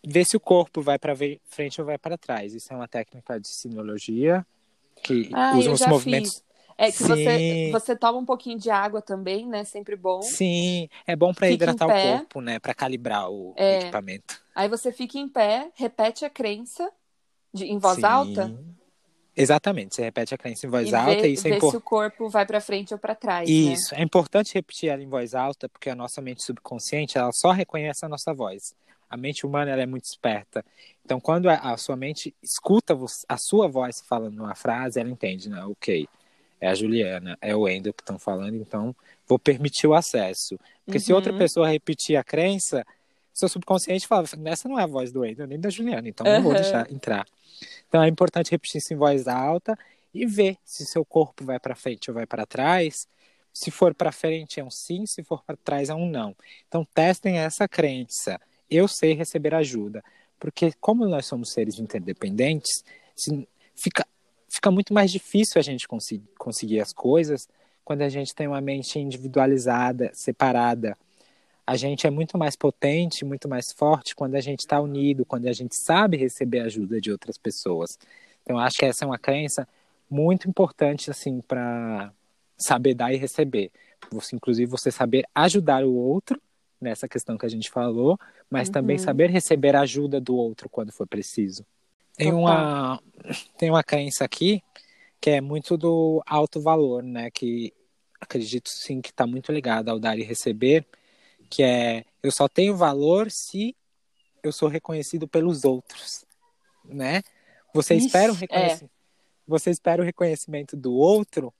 [0.07, 1.15] ver se o corpo vai para
[1.47, 2.55] frente ou vai para trás.
[2.55, 4.47] Isso é uma técnica de sinologia
[5.03, 6.35] que ah, usa os movimentos.
[6.35, 6.50] Fiz.
[6.81, 9.65] É que você, você toma um pouquinho de água também, né?
[9.65, 10.23] Sempre bom.
[10.23, 12.59] Sim, é bom para hidratar o corpo, né?
[12.59, 13.81] Para calibrar o é.
[13.81, 14.43] equipamento.
[14.55, 16.91] Aí você fica em pé, repete a crença
[17.53, 18.05] de, em voz Sim.
[18.07, 18.59] alta.
[19.37, 21.71] Exatamente, você repete a crença em voz e alta vê, e isso é importante.
[21.71, 23.47] se o corpo vai para frente ou para trás.
[23.47, 23.55] Né?
[23.55, 24.01] Isso, né?
[24.01, 28.07] é importante repetir ela em voz alta, porque a nossa mente subconsciente ela só reconhece
[28.07, 28.75] a nossa voz.
[29.09, 30.65] A mente humana ela é muito esperta.
[31.05, 32.97] Então, quando a, a sua mente escuta
[33.29, 35.63] a sua voz falando uma frase, ela entende, né?
[35.67, 36.09] Ok,
[36.61, 38.95] é a Juliana, é o Wendel que estão falando, então
[39.27, 40.59] vou permitir o acesso.
[40.85, 41.05] Porque uhum.
[41.05, 41.39] se outra uhum.
[41.39, 42.85] pessoa repetir a crença,
[43.33, 46.35] seu subconsciente fala, essa não é a voz do Wendel, nem da Juliana, então uhum.
[46.35, 47.27] não vou deixar entrar.
[47.89, 49.79] Então é importante repetir isso em voz alta
[50.13, 53.09] e ver se seu corpo vai para frente ou vai para trás.
[53.53, 56.37] Se for para frente é um sim, se for para trás é um não.
[56.69, 58.41] Então testem essa crença.
[58.71, 60.03] Eu sei receber ajuda,
[60.39, 62.85] porque como nós somos seres interdependentes,
[63.75, 64.07] fica
[64.51, 67.49] fica muito mais difícil a gente conseguir, conseguir as coisas
[67.85, 70.97] quando a gente tem uma mente individualizada, separada.
[71.67, 75.47] A gente é muito mais potente, muito mais forte quando a gente está unido, quando
[75.47, 77.97] a gente sabe receber ajuda de outras pessoas.
[78.43, 79.67] Então, acho que essa é uma crença
[80.11, 82.13] muito importante, assim, para
[82.59, 83.71] saber dar e receber.
[84.11, 86.41] Você, inclusive, você saber ajudar o outro
[86.81, 88.19] nessa questão que a gente falou,
[88.51, 88.73] mas uhum.
[88.73, 91.65] também saber receber ajuda do outro quando for preciso.
[92.21, 93.03] Tem uma,
[93.57, 94.63] tem uma crença aqui
[95.19, 97.31] que é muito do alto valor, né?
[97.31, 97.73] Que
[98.21, 100.87] acredito sim que está muito ligado ao dar e receber,
[101.49, 103.75] que é eu só tenho valor se
[104.43, 106.25] eu sou reconhecido pelos outros,
[106.85, 107.23] né?
[107.75, 109.41] Você Ixi, espera o reconhecimento, é.
[109.47, 111.55] você espera o reconhecimento do outro,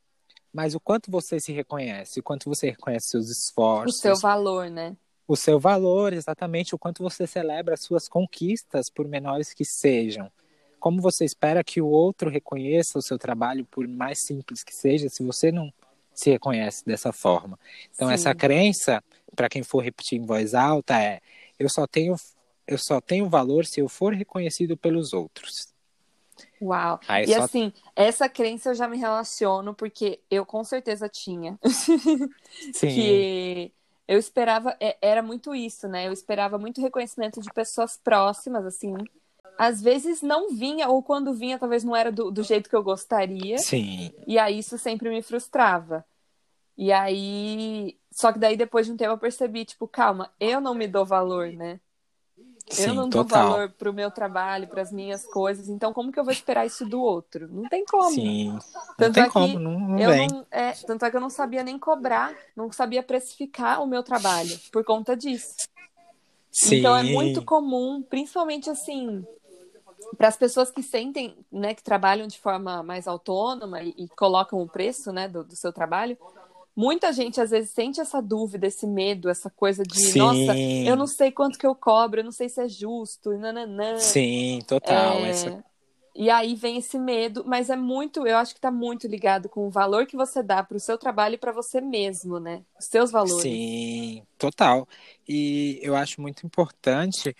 [0.53, 4.69] mas o quanto você se reconhece, o quanto você reconhece seus esforços, o seu valor,
[4.69, 4.95] né?
[5.27, 10.31] O seu valor, exatamente, o quanto você celebra as suas conquistas, por menores que sejam
[10.81, 15.09] como você espera que o outro reconheça o seu trabalho, por mais simples que seja,
[15.09, 15.73] se você não
[16.13, 17.59] se reconhece dessa forma?
[17.95, 18.15] Então, Sim.
[18.15, 19.05] essa crença,
[19.37, 21.21] para quem for repetir em voz alta, é:
[21.59, 22.17] eu só tenho
[22.67, 25.69] eu só tenho valor se eu for reconhecido pelos outros.
[26.63, 27.01] Uau!
[27.09, 27.43] Aí e só...
[27.43, 31.59] assim, essa crença eu já me relaciono porque eu com certeza tinha.
[32.73, 32.89] Sim.
[32.89, 33.73] que
[34.07, 36.07] eu esperava, é, era muito isso, né?
[36.07, 38.95] Eu esperava muito reconhecimento de pessoas próximas, assim,
[39.61, 42.83] às vezes não vinha, ou quando vinha, talvez não era do, do jeito que eu
[42.83, 43.59] gostaria.
[43.59, 44.11] Sim.
[44.27, 46.03] E aí isso sempre me frustrava.
[46.79, 47.95] E aí.
[48.11, 51.05] Só que daí depois de um tempo eu percebi, tipo, calma, eu não me dou
[51.05, 51.79] valor, né?
[52.71, 53.43] Sim, eu não total.
[53.43, 56.65] dou valor pro meu trabalho, para as minhas coisas, então como que eu vou esperar
[56.65, 57.47] isso do outro?
[57.53, 58.15] Não tem como.
[58.15, 58.59] Sim.
[58.97, 60.29] Tanto não tem é como, não, não eu vem.
[60.29, 64.03] Não, é, tanto é que eu não sabia nem cobrar, não sabia precificar o meu
[64.03, 65.55] trabalho por conta disso.
[66.51, 66.77] Sim.
[66.77, 69.25] Então é muito comum, principalmente assim,
[70.17, 74.61] para as pessoas que sentem, né, que trabalham de forma mais autônoma e, e colocam
[74.61, 76.17] o preço, né, do, do, seu trabalho,
[76.75, 80.19] muita gente às vezes sente essa dúvida, esse medo, essa coisa de, Sim.
[80.19, 83.99] nossa, eu não sei quanto que eu cobro, eu não sei se é justo, nananã.
[83.99, 85.19] Sim, total.
[85.19, 85.31] É...
[85.31, 85.65] Essa...
[86.15, 89.67] E aí vem esse medo, mas é muito, eu acho que está muito ligado com
[89.67, 92.63] o valor que você dá para o seu trabalho e para você mesmo, né?
[92.79, 93.43] Os seus valores.
[93.43, 94.89] Sim, total.
[95.29, 97.35] E eu acho muito importante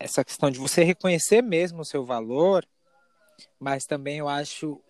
[0.00, 2.66] essa questão de você reconhecer mesmo o seu valor,
[3.58, 4.80] mas também eu acho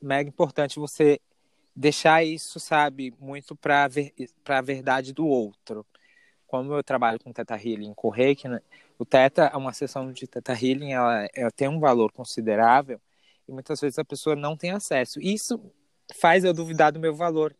[0.00, 1.20] mega importante você
[1.76, 4.12] deixar isso, sabe, muito para ver,
[4.46, 5.86] a verdade do outro.
[6.46, 8.60] Como eu trabalho com Teta Healing com Reiki, né,
[8.98, 12.98] o Teta, uma sessão de Teta Healing, ela, ela tem um valor considerável
[13.46, 15.20] e muitas vezes a pessoa não tem acesso.
[15.20, 15.60] Isso
[16.18, 17.54] faz eu duvidar do meu valor.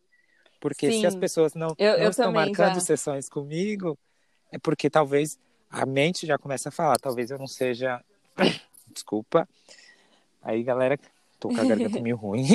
[0.59, 1.01] Porque Sim.
[1.01, 2.81] se as pessoas não, eu, não eu estão marcando já.
[2.81, 3.97] sessões comigo,
[4.51, 5.39] é porque talvez
[5.71, 8.03] a mente já começa a falar, talvez eu não seja.
[8.87, 9.49] Desculpa.
[10.43, 10.99] Aí, galera,
[11.39, 12.47] tô com a garganta meio ruim.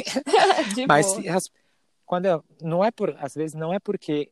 [0.87, 1.49] Mas as,
[2.05, 4.31] quando eu, não é por, às vezes não é porque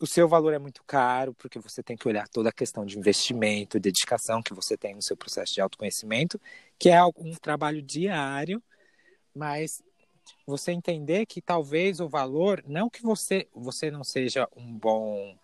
[0.00, 2.98] o seu valor é muito caro, porque você tem que olhar toda a questão de
[2.98, 6.40] investimento, dedicação que você tem no seu processo de autoconhecimento,
[6.78, 8.60] que é um trabalho diário,
[9.34, 9.82] mas
[10.46, 15.36] você entender que talvez o valor, não que você você não seja um bom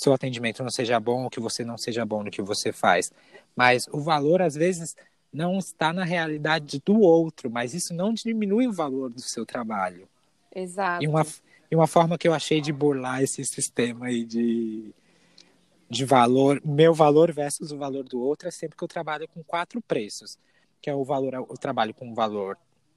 [0.00, 3.12] seu atendimento não seja bom, ou que você não seja bom no que você faz,
[3.54, 4.96] mas o valor às vezes
[5.32, 10.08] não está na realidade do outro, mas isso não diminui o valor do seu trabalho.
[10.54, 11.04] Exato.
[11.04, 11.26] E uma,
[11.70, 14.92] e uma forma que eu achei de burlar esse sistema aí de,
[15.88, 19.42] de valor, meu valor versus o valor do outro, é sempre que eu trabalho com
[19.44, 20.38] quatro preços,
[20.80, 22.56] que é o valor, eu trabalho com o valor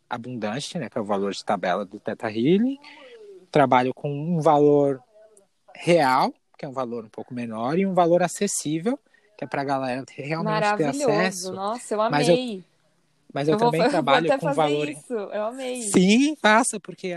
[0.09, 2.77] abundante, né, que é o valor de tabela do Teta Healing,
[3.51, 5.01] trabalho com um valor
[5.75, 8.97] real, que é um valor um pouco menor, e um valor acessível,
[9.37, 11.51] que é para a galera realmente ter acesso.
[11.51, 12.19] Nossa, eu amei.
[12.19, 12.63] Mas eu,
[13.33, 14.87] mas eu, eu também vou, trabalho com valor.
[14.87, 15.13] Isso.
[15.13, 15.81] Eu amei.
[15.81, 17.13] Sim, faça, porque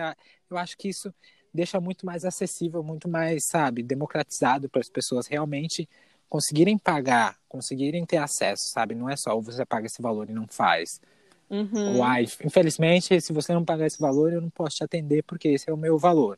[0.50, 1.14] eu acho que isso
[1.54, 5.88] deixa muito mais acessível, muito mais, sabe, democratizado para as pessoas realmente
[6.28, 8.96] conseguirem pagar, conseguirem ter acesso, sabe?
[8.96, 11.00] Não é só você paga esse valor e não faz.
[11.48, 11.98] Uhum.
[11.98, 15.70] Uai, infelizmente, se você não pagar esse valor, eu não posso te atender porque esse
[15.70, 16.36] é o meu valor.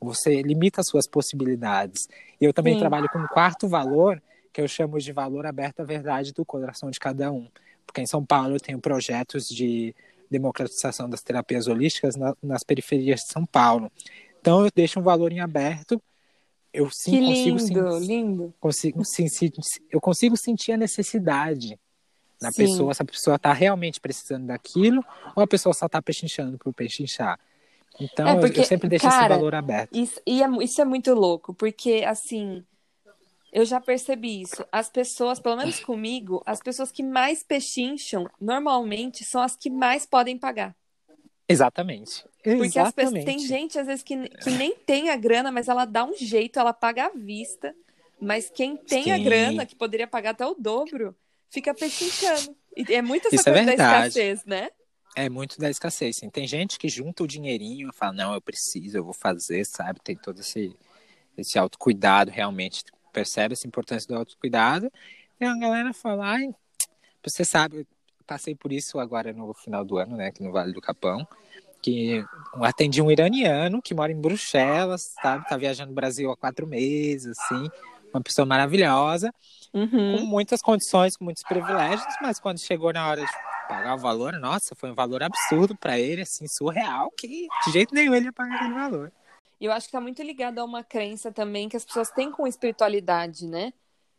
[0.00, 2.08] Você limita as suas possibilidades.
[2.40, 2.80] E eu também Sim.
[2.80, 6.90] trabalho com um quarto valor, que eu chamo de valor aberto à verdade do coração
[6.90, 7.48] de cada um.
[7.86, 9.94] Porque em São Paulo eu tenho projetos de
[10.30, 13.90] democratização das terapias holísticas na, nas periferias de São Paulo.
[14.40, 16.00] Então eu deixo um valor em aberto.
[16.72, 18.54] Eu sim que consigo lindo, sim, lindo.
[18.60, 19.50] Consigo, sim, sim,
[19.90, 21.78] eu consigo sentir a necessidade
[22.40, 22.62] na sim.
[22.62, 25.02] pessoa, se a pessoa está realmente precisando daquilo,
[25.34, 27.38] ou a pessoa só está pechinchando por pechinchar.
[28.00, 29.96] Então, é porque, eu, eu, sempre deixo cara, esse valor aberto.
[29.96, 32.64] Isso, e é, isso é muito louco, porque, assim,
[33.52, 34.64] eu já percebi isso.
[34.70, 40.04] As pessoas, pelo menos comigo, as pessoas que mais pechincham, normalmente, são as que mais
[40.04, 40.76] podem pagar.
[41.48, 42.24] Exatamente.
[42.42, 45.84] Porque as pessoas, tem gente, às vezes, que, que nem tem a grana, mas ela
[45.84, 47.74] dá um jeito, ela paga à vista.
[48.20, 49.12] Mas quem tem Sim.
[49.12, 51.14] a grana, que poderia pagar até o dobro,
[51.50, 52.56] fica pechinchando.
[52.76, 54.70] E é muito essa Isso é coisa é da escassez, né?
[55.16, 56.16] É muito da escassez.
[56.16, 56.28] Sim.
[56.28, 59.98] Tem gente que junta o dinheirinho e fala, não, eu preciso, eu vou fazer, sabe?
[60.04, 60.76] Tem todo esse,
[61.38, 64.92] esse autocuidado realmente percebe essa importância do autocuidado.
[65.40, 66.54] E a galera fala, ai,
[67.24, 67.86] você sabe,
[68.26, 71.26] passei por isso agora no final do ano, né, aqui no Vale do Capão,
[71.80, 72.22] que
[72.60, 77.38] atendi um iraniano que mora em Bruxelas, sabe, tá viajando no Brasil há quatro meses,
[77.38, 77.68] assim,
[78.12, 79.32] uma pessoa maravilhosa,
[79.72, 80.18] uhum.
[80.18, 83.32] com muitas condições, com muitos privilégios, mas quando chegou na hora de
[83.68, 87.94] pagar o valor, nossa, foi um valor absurdo para ele, assim, surreal, que de jeito
[87.94, 89.12] nenhum ele ia pagar aquele valor.
[89.60, 92.30] E eu acho que está muito ligado a uma crença também que as pessoas têm
[92.30, 93.72] com espiritualidade, né?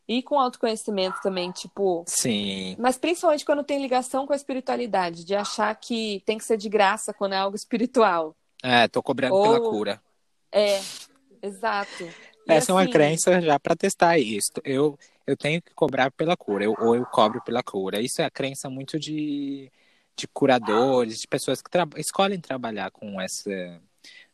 [0.07, 2.03] E com autoconhecimento também, tipo.
[2.07, 2.75] Sim.
[2.79, 6.69] Mas principalmente quando tem ligação com a espiritualidade, de achar que tem que ser de
[6.69, 8.35] graça quando é algo espiritual.
[8.63, 9.43] É, tô cobrando Ou...
[9.43, 10.01] pela cura.
[10.51, 10.79] É,
[11.41, 12.03] exato.
[12.03, 12.71] E Essa assim...
[12.71, 14.53] é uma crença já para testar isso.
[14.63, 18.01] Eu, eu tenho que cobrar pela cura, eu, ou eu cobro pela cura.
[18.01, 19.69] Isso é a crença muito de,
[20.15, 23.81] de curadores, de pessoas que tra escolhem trabalhar com essa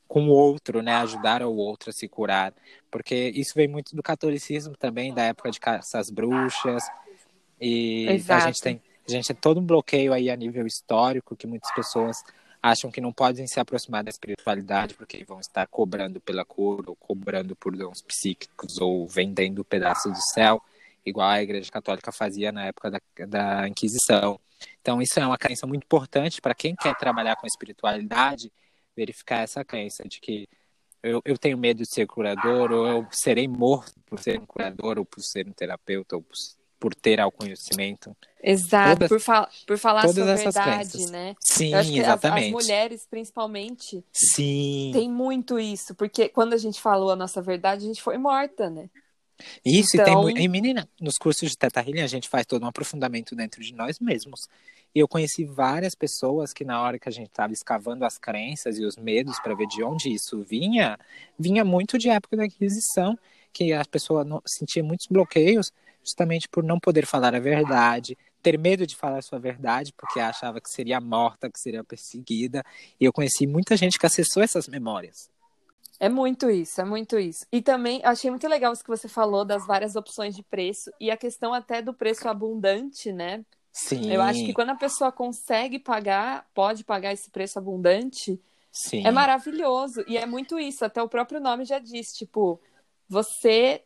[0.07, 0.93] com o outro, né?
[0.97, 2.53] Ajudar o outro a se curar.
[2.91, 6.83] Porque isso vem muito do catolicismo também, da época de caças bruxas.
[7.59, 8.43] E Exato.
[8.43, 11.73] a gente tem a gente tem todo um bloqueio aí a nível histórico que muitas
[11.73, 12.23] pessoas
[12.61, 16.95] acham que não podem se aproximar da espiritualidade porque vão estar cobrando pela cura, ou
[16.95, 20.61] cobrando por dons psíquicos, ou vendendo pedaços do céu,
[21.05, 24.39] igual a Igreja Católica fazia na época da, da Inquisição.
[24.81, 28.51] Então, isso é uma crença muito importante para quem quer trabalhar com espiritualidade
[28.95, 30.47] verificar essa crença de que
[31.01, 34.97] eu, eu tenho medo de ser curador, ou eu serei morto por ser um curador,
[34.97, 36.37] ou por ser um terapeuta, ou por,
[36.79, 38.15] por ter ao conhecimento.
[38.41, 41.11] Exato, todas, por, fa por falar todas sua verdade, crenças.
[41.11, 41.35] né?
[41.41, 42.39] Sim, exatamente.
[42.39, 44.91] As, as, mulheres, principalmente, Sim.
[44.93, 48.69] tem muito isso, porque quando a gente falou a nossa verdade, a gente foi morta,
[48.69, 48.89] né?
[49.65, 50.29] Isso, então...
[50.29, 53.35] e tem e menina, nos cursos de Teta Healing a gente faz todo um aprofundamento
[53.35, 54.41] dentro de nós mesmos.
[54.95, 58.77] E eu conheci várias pessoas que na hora que a gente estava escavando as crenças
[58.77, 60.97] e os medos para ver de onde isso vinha,
[61.37, 63.17] vinha muito de época da aquisição,
[63.51, 65.71] que a pessoa sentia muitos bloqueios
[66.03, 70.19] justamente por não poder falar a verdade, ter medo de falar a sua verdade, porque
[70.19, 72.63] achava que seria morta, que seria perseguida.
[72.99, 75.29] E eu conheci muita gente que acessou essas memórias.
[75.99, 77.45] É muito isso, é muito isso.
[77.51, 81.11] E também achei muito legal isso que você falou das várias opções de preço e
[81.11, 83.45] a questão até do preço abundante, né?
[83.71, 84.11] Sim.
[84.11, 88.39] Eu acho que quando a pessoa consegue pagar, pode pagar esse preço abundante,
[88.71, 89.05] Sim.
[89.05, 90.03] é maravilhoso.
[90.07, 92.59] E é muito isso, até o próprio nome já diz, tipo,
[93.09, 93.81] você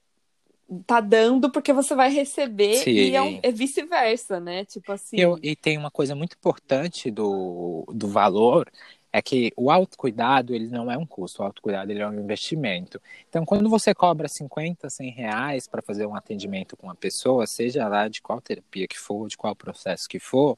[0.85, 2.91] tá dando porque você vai receber Sim.
[2.91, 4.65] e é, um, é vice-versa, né?
[4.65, 5.17] Tipo assim.
[5.17, 8.69] Eu, e tem uma coisa muito importante do, do valor
[9.17, 13.01] é que o autocuidado ele não é um custo, o autocuidado ele é um investimento.
[13.27, 17.87] Então, quando você cobra 50, 100 reais para fazer um atendimento com uma pessoa, seja
[17.87, 20.55] lá de qual terapia que for, de qual processo que for,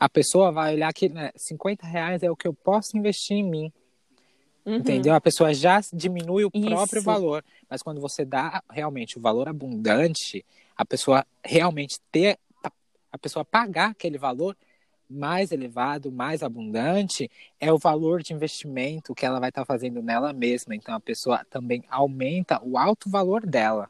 [0.00, 3.44] a pessoa vai olhar que né, 50 reais é o que eu posso investir em
[3.44, 3.72] mim.
[4.66, 4.76] Uhum.
[4.76, 5.14] Entendeu?
[5.14, 6.66] A pessoa já diminui o Isso.
[6.66, 7.44] próprio valor.
[7.70, 10.44] Mas quando você dá realmente o valor abundante,
[10.76, 12.36] a pessoa realmente ter,
[13.12, 14.56] a pessoa pagar aquele valor
[15.12, 20.02] mais elevado, mais abundante, é o valor de investimento que ela vai estar tá fazendo
[20.02, 20.74] nela mesma.
[20.74, 23.88] Então a pessoa também aumenta o alto valor dela.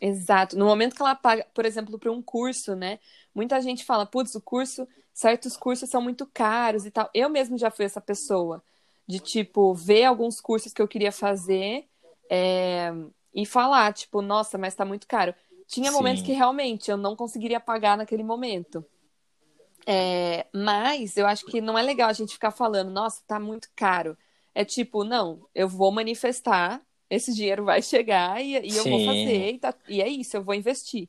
[0.00, 0.58] Exato.
[0.58, 2.98] No momento que ela paga, por exemplo, para um curso, né?
[3.34, 7.08] Muita gente fala, putz, o curso, certos cursos são muito caros e tal.
[7.14, 8.62] Eu mesmo já fui essa pessoa
[9.06, 11.86] de tipo ver alguns cursos que eu queria fazer
[12.30, 12.92] é,
[13.34, 15.34] e falar tipo nossa mas está muito caro
[15.66, 15.96] tinha Sim.
[15.96, 18.84] momentos que realmente eu não conseguiria pagar naquele momento
[19.86, 23.68] é, mas eu acho que não é legal a gente ficar falando nossa está muito
[23.74, 24.16] caro
[24.54, 29.50] é tipo não eu vou manifestar esse dinheiro vai chegar e, e eu vou fazer
[29.50, 31.08] e, tá, e, é isso eu vou investir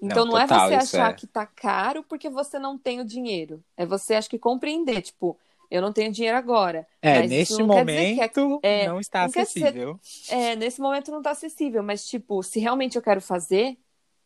[0.00, 1.14] então não, não é você achar é.
[1.14, 5.38] que está caro porque você não tem o dinheiro é você acho que compreender tipo
[5.72, 6.86] eu não tenho dinheiro agora.
[7.00, 9.98] É, neste momento é, não está não acessível.
[10.02, 13.78] Dizer, é, nesse momento não está acessível, mas tipo, se realmente eu quero fazer,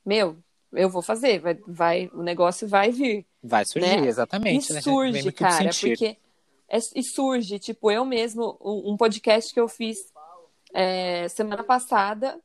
[0.04, 0.36] meu,
[0.76, 3.26] eu vou fazer, vai, vai o negócio vai vir.
[3.42, 4.06] Vai surgir, né?
[4.06, 4.70] exatamente.
[4.70, 4.80] E né?
[4.80, 6.16] surge, cara, porque
[6.68, 9.96] é, e surge, tipo, eu mesmo, um, podcast que eu fiz
[10.74, 12.38] é, semana passada,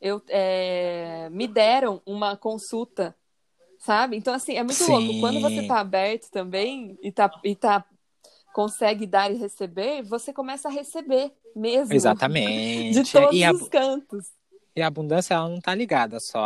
[0.00, 3.14] eu é, me deram uma consulta
[3.78, 4.16] sabe?
[4.16, 4.92] Então, assim, é muito Sim.
[4.92, 5.20] louco.
[5.20, 7.84] Quando você tá aberto também e tá, e tá
[8.52, 11.92] consegue dar e receber, você começa a receber mesmo.
[11.94, 13.02] Exatamente.
[13.02, 14.26] De todos a, os cantos.
[14.76, 16.44] E a abundância ela não está ligada só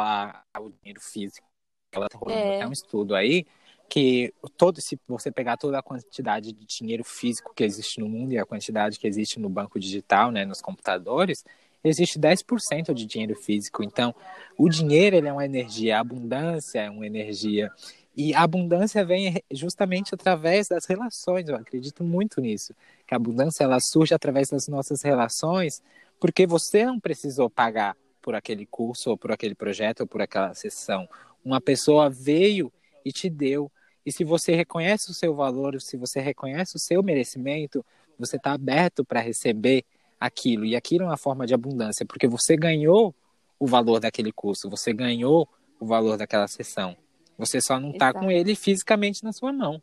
[0.55, 1.47] ao dinheiro físico.
[1.91, 2.57] Ela tá rolando é.
[2.59, 3.45] até um estudo aí
[3.89, 8.33] que todo se você pegar toda a quantidade de dinheiro físico que existe no mundo
[8.33, 11.45] e a quantidade que existe no banco digital, né, nos computadores,
[11.83, 13.83] existe 10% de dinheiro físico.
[13.83, 14.15] Então,
[14.57, 17.69] o dinheiro ele é uma energia, a abundância é uma energia.
[18.17, 22.73] E a abundância vem justamente através das relações, eu acredito muito nisso.
[23.09, 25.83] Que a abundância ela surge através das nossas relações,
[26.21, 30.55] porque você não precisou pagar por aquele curso, ou por aquele projeto, ou por aquela
[30.55, 31.09] sessão.
[31.45, 32.73] Uma pessoa veio
[33.05, 33.71] e te deu.
[34.05, 37.85] E se você reconhece o seu valor, se você reconhece o seu merecimento,
[38.19, 39.85] você está aberto para receber
[40.19, 40.65] aquilo.
[40.65, 43.15] E aquilo é uma forma de abundância, porque você ganhou
[43.59, 46.97] o valor daquele curso, você ganhou o valor daquela sessão.
[47.39, 49.83] Você só não está com ele fisicamente na sua mão.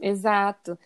[0.00, 0.78] Exato.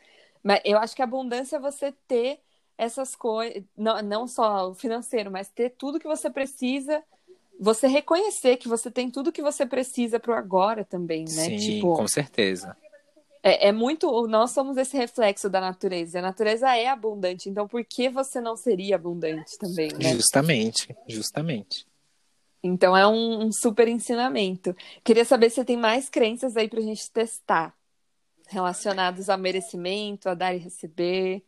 [0.43, 2.41] Mas eu acho que a abundância é você ter
[2.79, 7.03] essas coisas, não, não só o financeiro, mas ter tudo que você precisa,
[7.59, 11.29] você reconhecer que você tem tudo que você precisa para o agora também, né?
[11.29, 12.77] Sim, tipo, com certeza.
[13.43, 14.27] É, é, muito.
[14.27, 16.19] Nós somos esse reflexo da natureza.
[16.19, 20.15] A natureza é abundante, então por que você não seria abundante também, né?
[20.15, 21.87] Justamente, justamente.
[22.63, 24.75] Então é um, um, super ensinamento.
[25.05, 27.73] Queria saber se tem mais crenças aí para a gente testar,
[28.49, 31.45] relacionados a merecimento, a dar e receber.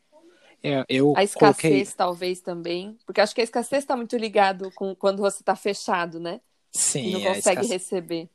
[0.62, 1.86] É, eu a escassez, coloquei...
[1.96, 2.98] talvez, também.
[3.06, 6.40] Porque acho que a escassez está muito ligado com quando você está fechado, né?
[6.72, 7.06] Sim.
[7.06, 7.70] E não consegue escassez...
[7.70, 8.28] receber.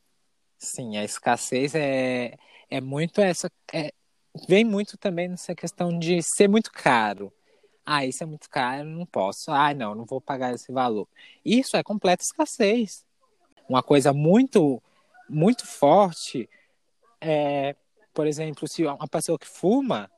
[0.57, 2.38] Sim, a escassez é,
[2.69, 3.51] é muito essa.
[3.71, 3.93] É...
[4.47, 7.32] Vem muito também nessa questão de ser muito caro.
[7.86, 9.51] Ah, isso é muito caro, não posso.
[9.51, 11.07] Ah, não, não vou pagar esse valor.
[11.43, 13.05] Isso é completa escassez.
[13.67, 14.82] Uma coisa muito,
[15.30, 16.49] muito forte
[17.24, 17.76] é,
[18.13, 20.11] por exemplo, se uma pessoa que fuma,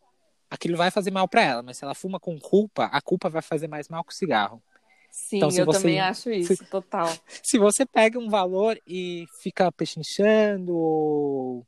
[0.50, 3.42] aquilo vai fazer mal para ela, mas se ela fuma com culpa, a culpa vai
[3.42, 4.62] fazer mais mal que o cigarro.
[5.10, 7.08] Sim, então, eu você, também acho isso, se, total.
[7.42, 11.66] Se você pega um valor e fica pechinchando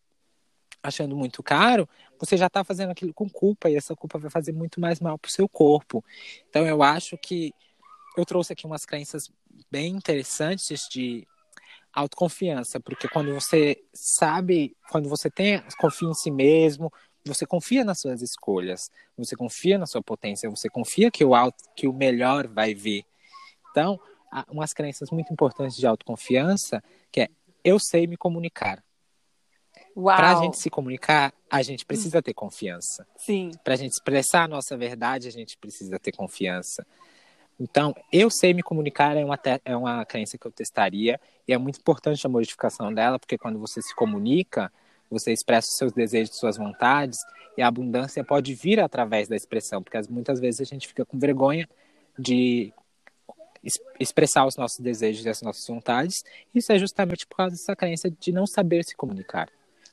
[0.83, 1.87] achando muito caro,
[2.19, 5.17] você já está fazendo aquilo com culpa e essa culpa vai fazer muito mais mal
[5.17, 6.03] para o seu corpo.
[6.49, 7.53] Então eu acho que
[8.17, 9.31] eu trouxe aqui umas crenças
[9.71, 11.27] bem interessantes de
[11.93, 16.91] autoconfiança, porque quando você sabe, quando você tem confia em si mesmo,
[17.27, 21.63] você confia nas suas escolhas, você confia na sua potência, você confia que o alto,
[21.75, 23.05] que o melhor vai vir.
[23.71, 23.99] Então,
[24.49, 27.29] umas crenças muito importantes de autoconfiança, que é
[27.63, 28.83] eu sei me comunicar.
[29.93, 33.07] Para a gente se comunicar, a gente precisa ter confiança.
[33.15, 33.51] Sim.
[33.63, 36.85] Para a gente expressar a nossa verdade, a gente precisa ter confiança.
[37.59, 41.57] Então, eu sei me comunicar é uma, é uma crença que eu testaria e é
[41.57, 44.71] muito importante a modificação dela, porque quando você se comunica,
[45.09, 47.19] você expressa os seus desejos, suas vontades,
[47.57, 51.17] e a abundância pode vir através da expressão, porque muitas vezes a gente fica com
[51.17, 51.67] vergonha
[52.17, 52.71] de
[53.99, 56.23] expressar os nossos desejos e as nossas vontades.
[56.53, 59.49] Isso é justamente por causa dessa crença de não saber se comunicar.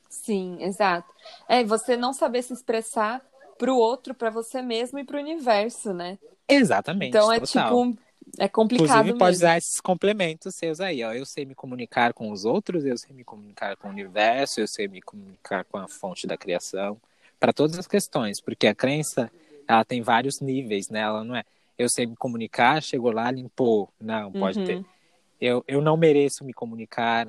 [0.09, 1.11] Sim, exato.
[1.47, 3.21] É, você não saber se expressar
[3.57, 6.17] para o outro, para você mesmo e para o universo, né?
[6.47, 7.09] Exatamente.
[7.09, 7.63] Então é total.
[7.63, 8.04] tipo
[8.37, 9.19] é complicado Inclusive, mesmo.
[9.19, 11.13] pode usar esses complementos seus aí, ó.
[11.13, 14.67] Eu sei me comunicar com os outros, eu sei me comunicar com o universo, eu
[14.67, 16.99] sei me comunicar com a fonte da criação,
[17.39, 19.31] para todas as questões, porque a crença,
[19.67, 21.01] ela tem vários níveis, né?
[21.01, 21.43] Ela não é,
[21.77, 23.89] eu sei me comunicar, chegou lá, limpou.
[23.99, 24.65] Não, pode uhum.
[24.65, 24.85] ter.
[25.39, 27.27] Eu, eu não mereço me comunicar,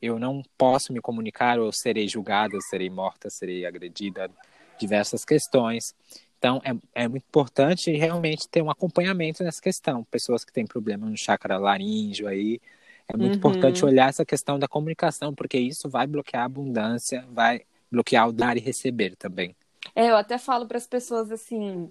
[0.00, 4.30] eu não posso me comunicar, ou eu serei julgada, eu serei morta, serei agredida,
[4.78, 5.94] diversas questões.
[6.38, 10.04] Então, é, é muito importante realmente ter um acompanhamento nessa questão.
[10.04, 12.60] Pessoas que têm problema no chakra laríngeo aí,
[13.08, 13.38] é muito uhum.
[13.38, 18.32] importante olhar essa questão da comunicação, porque isso vai bloquear a abundância, vai bloquear o
[18.32, 19.56] dar e receber também.
[19.94, 21.90] É, eu até falo para as pessoas assim,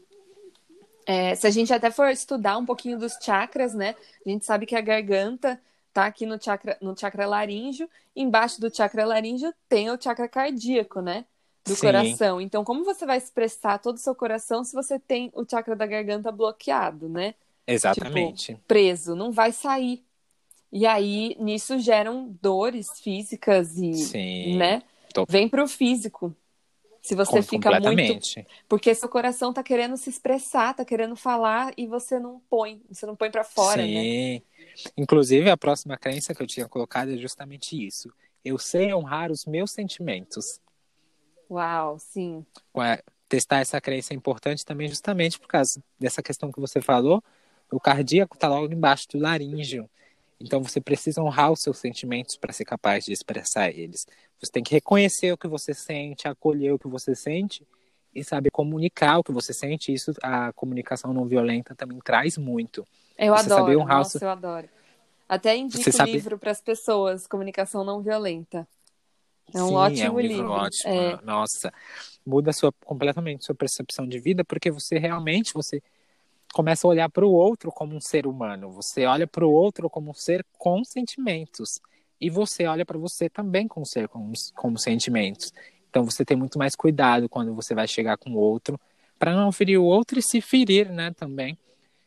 [1.06, 3.96] é, se a gente até for estudar um pouquinho dos chakras, né?
[4.26, 5.60] A gente sabe que a garganta
[5.92, 11.02] tá aqui no chakra, no chakra laríngeo, embaixo do chakra laríngeo tem o chakra cardíaco,
[11.02, 11.26] né?
[11.68, 11.82] Do Sim.
[11.82, 12.42] coração.
[12.42, 15.86] Então, como você vai expressar todo o seu coração se você tem o chakra da
[15.86, 17.36] garganta bloqueado, né?
[17.66, 18.54] Exatamente.
[18.54, 20.04] Tipo, preso, não vai sair.
[20.72, 24.58] E aí, nisso geram dores físicas e, Sim.
[24.58, 24.82] né?
[25.14, 25.26] Tô...
[25.28, 26.36] Vem pro físico.
[27.02, 28.20] Se você Com, fica muito.
[28.68, 33.06] Porque seu coração tá querendo se expressar, tá querendo falar e você não põe, você
[33.06, 33.88] não põe para fora, né?
[33.88, 34.34] Sim.
[34.34, 34.42] né?
[34.98, 38.12] Inclusive, a próxima crença que eu tinha colocado é justamente isso.
[38.44, 40.60] Eu sei honrar os meus sentimentos.
[41.50, 42.46] Uau, sim.
[43.28, 47.24] testar essa crença é importante também justamente por causa dessa questão que você falou.
[47.72, 49.90] O cardíaco está logo embaixo do laríngeo.
[50.40, 54.06] Então você precisa honrar os seus sentimentos para ser capaz de expressar eles.
[54.40, 57.68] Você tem que reconhecer o que você sente, acolher o que você sente
[58.14, 59.92] e saber comunicar o que você sente.
[59.92, 62.86] Isso a comunicação não violenta também traz muito.
[63.18, 63.62] Eu você adoro.
[63.62, 64.70] Saber honrar Nossa, eu adoro.
[65.28, 66.12] Até indico você sabe...
[66.12, 68.68] livro para as pessoas, Comunicação Não Violenta.
[69.54, 70.36] É um Sim, ótimo é um livro.
[70.36, 70.52] livro.
[70.52, 70.94] Ótimo.
[70.94, 71.20] É...
[71.24, 71.74] Nossa,
[72.26, 75.82] muda sua, completamente sua percepção de vida, porque você realmente você
[76.54, 78.72] começa a olhar para o outro como um ser humano.
[78.72, 81.80] Você olha para o outro como um ser com sentimentos.
[82.20, 85.54] E você olha para você também como um ser com, com sentimentos.
[85.90, 88.80] Então você tem muito mais cuidado quando você vai chegar com o outro,
[89.18, 91.58] para não ferir o outro e se ferir, né, também.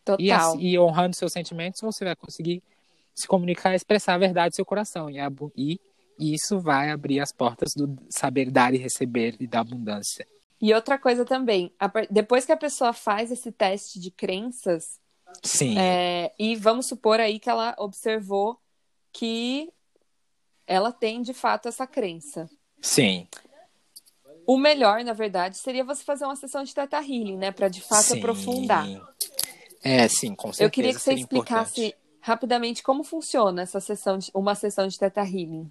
[0.04, 0.24] Total.
[0.24, 2.62] E, assim, e honrando seus sentimentos, você vai conseguir
[3.14, 5.08] se comunicar, expressar a verdade do seu coração.
[5.10, 5.18] E,
[5.56, 5.80] e
[6.20, 10.26] e isso vai abrir as portas do saber dar e receber e da abundância.
[10.60, 11.72] E outra coisa também,
[12.10, 15.00] depois que a pessoa faz esse teste de crenças,
[15.42, 15.78] Sim.
[15.78, 18.58] É, e vamos supor aí que ela observou
[19.12, 19.72] que
[20.66, 22.48] ela tem de fato essa crença.
[22.80, 23.26] Sim.
[24.46, 27.52] O melhor, na verdade, seria você fazer uma sessão de Teta Healing, né?
[27.52, 28.18] Para de fato sim.
[28.18, 28.86] aprofundar.
[29.82, 30.64] É, sim, com certeza.
[30.64, 31.96] Eu queria que você explicasse importante.
[32.20, 35.70] rapidamente como funciona essa sessão de, uma sessão de Teta Healing.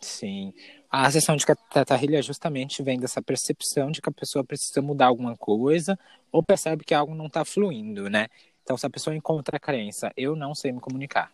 [0.00, 0.52] Sim.
[0.90, 5.36] A sessão de catarrilha justamente vem dessa percepção de que a pessoa precisa mudar alguma
[5.36, 5.98] coisa
[6.32, 8.28] ou percebe que algo não está fluindo, né?
[8.62, 11.32] Então, se a pessoa encontra a crença, eu não sei me comunicar,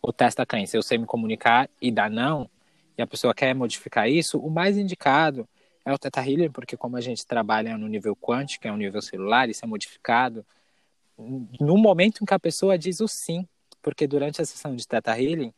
[0.00, 2.48] ou testa a crença, eu sei me comunicar e dá não,
[2.96, 5.48] e a pessoa quer modificar isso, o mais indicado
[5.84, 9.02] é o Theta Healing, porque como a gente trabalha no nível quântico, é um nível
[9.02, 10.44] celular, isso é modificado
[11.18, 13.46] no momento em que a pessoa diz o sim,
[13.82, 15.52] porque durante a sessão de Theta Healing,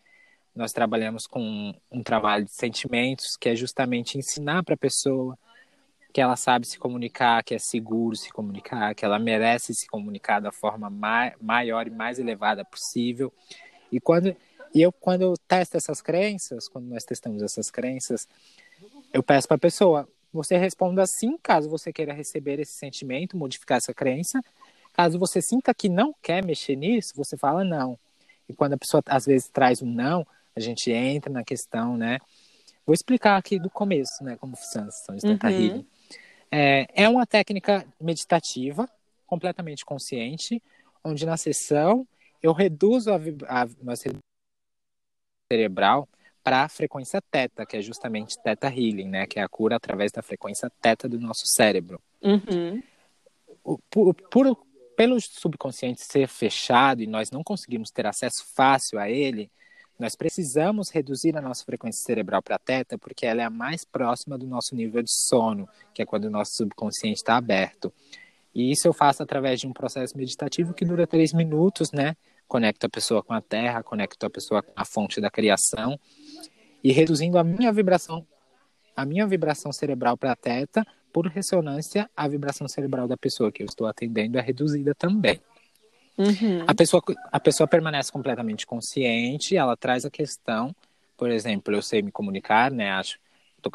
[0.59, 5.39] nós trabalhamos com um trabalho de sentimentos, que é justamente ensinar para a pessoa
[6.13, 10.41] que ela sabe se comunicar, que é seguro se comunicar, que ela merece se comunicar
[10.41, 13.33] da forma mai, maior e mais elevada possível.
[13.93, 14.37] E quando
[14.75, 18.27] e eu quando eu testo essas crenças, quando nós testamos essas crenças,
[19.13, 23.79] eu peço para a pessoa, você responda sim, caso você queira receber esse sentimento, modificar
[23.79, 24.41] essa crença.
[24.93, 27.97] Caso você sinta que não quer mexer nisso, você fala não.
[28.49, 30.27] E quando a pessoa às vezes traz um não,
[30.59, 32.19] a gente entra na questão, né?
[32.85, 34.37] Vou explicar aqui do começo, né?
[34.37, 35.85] Como funciona a sessão de Theta uhum.
[36.51, 38.89] É, é uma técnica meditativa,
[39.27, 40.63] completamente consciente,
[41.05, 42.07] onde na sessão
[42.43, 44.23] eu reduzo a, a nós reduzimos
[45.53, 46.09] cerebral
[46.43, 49.27] para a frequência teta, que é justamente teta healing, né?
[49.27, 52.01] Que é a cura através da frequência teta do nosso cérebro.
[52.23, 52.83] Uhum.
[53.91, 59.51] Por, por, pelo subconsciente ser fechado e nós não conseguimos ter acesso fácil a ele,
[59.99, 64.39] nós precisamos reduzir a nossa frequência cerebral para teta, porque ela é a mais próxima
[64.39, 67.93] do nosso nível de sono, que é quando o nosso subconsciente está aberto.
[68.55, 72.17] E isso eu faço através de um processo meditativo que dura três minutos, né?
[72.47, 75.99] Conecto a pessoa com a terra, conecto a pessoa com a fonte da criação
[76.83, 78.27] e reduzindo a minha vibração,
[78.97, 83.67] a minha vibração cerebral para teta, por ressonância, a vibração cerebral da pessoa que eu
[83.67, 85.41] estou atendendo é reduzida também.
[86.19, 86.65] Uhum.
[86.67, 90.75] A, pessoa, a pessoa permanece completamente consciente, ela traz a questão,
[91.17, 92.91] por exemplo, eu sei me comunicar, né?
[92.91, 93.19] Acho,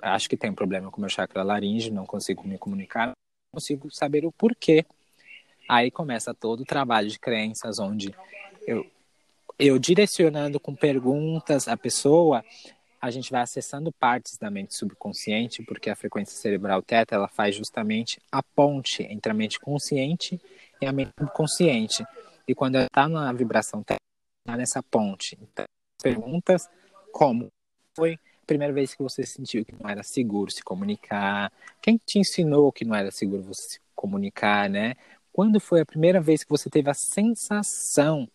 [0.01, 3.13] acho que tem um problema com o meu chakra laringe, não consigo me comunicar, não
[3.53, 4.85] consigo saber o porquê.
[5.67, 8.13] Aí começa todo o trabalho de crenças, onde
[8.67, 8.85] eu,
[9.57, 12.43] eu direcionando com perguntas a pessoa,
[13.01, 17.55] a gente vai acessando partes da mente subconsciente, porque a frequência cerebral teta ela faz
[17.55, 20.39] justamente a ponte entre a mente consciente
[20.81, 22.05] e a mente subconsciente.
[22.47, 25.37] E quando ela está na vibração está nessa ponte.
[25.41, 25.65] Então,
[26.01, 26.69] perguntas
[27.11, 27.47] como
[27.95, 31.51] foi a primeira vez que você sentiu que não era seguro se comunicar?
[31.81, 34.95] Quem te ensinou que não era seguro você se comunicar, né?
[35.31, 38.27] Quando foi a primeira vez que você teve a sensação?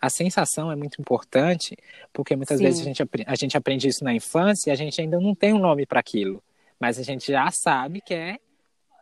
[0.00, 1.76] A sensação é muito importante,
[2.12, 2.64] porque muitas Sim.
[2.64, 5.52] vezes a gente, a gente aprende isso na infância e a gente ainda não tem
[5.52, 6.42] um nome para aquilo.
[6.78, 8.38] Mas a gente já sabe que é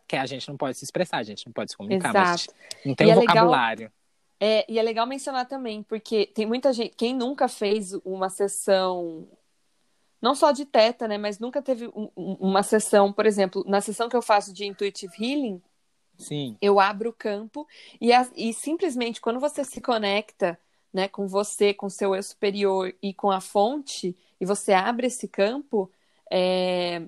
[0.07, 2.29] que a gente não pode se expressar, a gente não pode se comunicar, Exato.
[2.29, 2.47] mas
[2.85, 3.85] não tem e um é vocabulário.
[3.85, 4.02] Legal
[4.45, 6.97] é, e é legal mencionar também, porque tem muita gente.
[6.97, 9.29] Quem nunca fez uma sessão,
[10.21, 11.17] não só de teta, né?
[11.17, 15.15] Mas nunca teve um, uma sessão, por exemplo, na sessão que eu faço de Intuitive
[15.17, 15.63] Healing,
[16.19, 16.57] Sim.
[16.61, 17.69] eu abro o campo
[18.01, 20.59] e, a, e simplesmente quando você se conecta
[20.93, 25.29] né, com você, com seu eu superior e com a fonte, e você abre esse
[25.29, 25.89] campo,
[26.29, 27.01] é,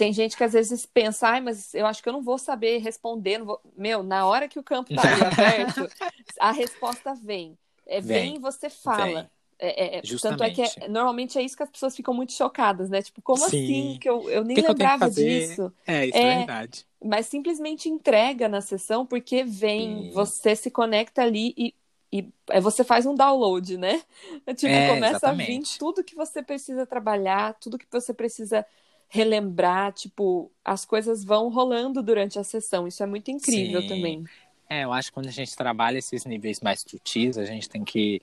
[0.00, 2.78] tem gente que às vezes pensa, ai, mas eu acho que eu não vou saber
[2.78, 3.44] responder.
[3.44, 3.60] Vou...
[3.76, 5.86] Meu, na hora que o campo tá ali aberto,
[6.40, 7.58] a resposta vem.
[7.86, 9.04] É, vem, vem você fala.
[9.04, 9.30] Vem.
[9.58, 12.88] É, é, tanto é que é, normalmente é isso que as pessoas ficam muito chocadas,
[12.88, 13.02] né?
[13.02, 13.62] Tipo, como Sim.
[13.62, 13.98] assim?
[14.00, 15.70] Que eu, eu nem que lembrava que disso.
[15.86, 16.86] É, isso é, verdade.
[17.04, 20.10] Mas simplesmente entrega na sessão, porque vem, Sim.
[20.12, 21.74] você se conecta ali e,
[22.10, 24.00] e é, você faz um download, né?
[24.56, 25.42] Tipo, começa exatamente.
[25.42, 28.64] a vir tudo que você precisa trabalhar, tudo que você precisa
[29.10, 32.86] relembrar, tipo, as coisas vão rolando durante a sessão.
[32.86, 33.88] Isso é muito incrível Sim.
[33.88, 34.24] também.
[34.68, 37.84] É, eu acho que quando a gente trabalha esses níveis mais sutis, a gente tem
[37.84, 38.22] que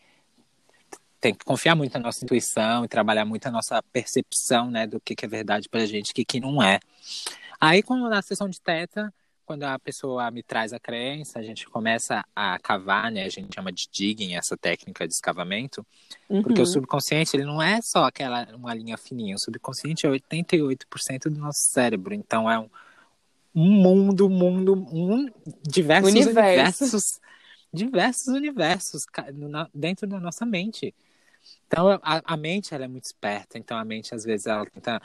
[1.19, 4.99] tem que confiar muito na nossa intuição e trabalhar muito a nossa percepção, né, do
[4.99, 6.79] que, que é verdade pra gente, o que, que não é.
[7.59, 9.11] Aí, quando na sessão de teta,
[9.47, 13.23] quando a pessoa me traz a crença, a gente começa a cavar, né?
[13.23, 15.87] A gente chama de digging essa técnica de escavamento,
[16.29, 16.43] uhum.
[16.43, 21.29] porque o subconsciente ele não é só aquela uma linha fininha, o subconsciente é 88%
[21.29, 22.69] do nosso cérebro, então é um,
[23.55, 25.31] um mundo, mundo, um
[25.63, 26.83] diversos Universo.
[26.83, 27.21] universos,
[27.73, 29.05] diversos universos
[29.73, 30.93] dentro da nossa mente.
[31.67, 35.01] Então a, a mente ela é muito esperta, então a mente às vezes ela tenta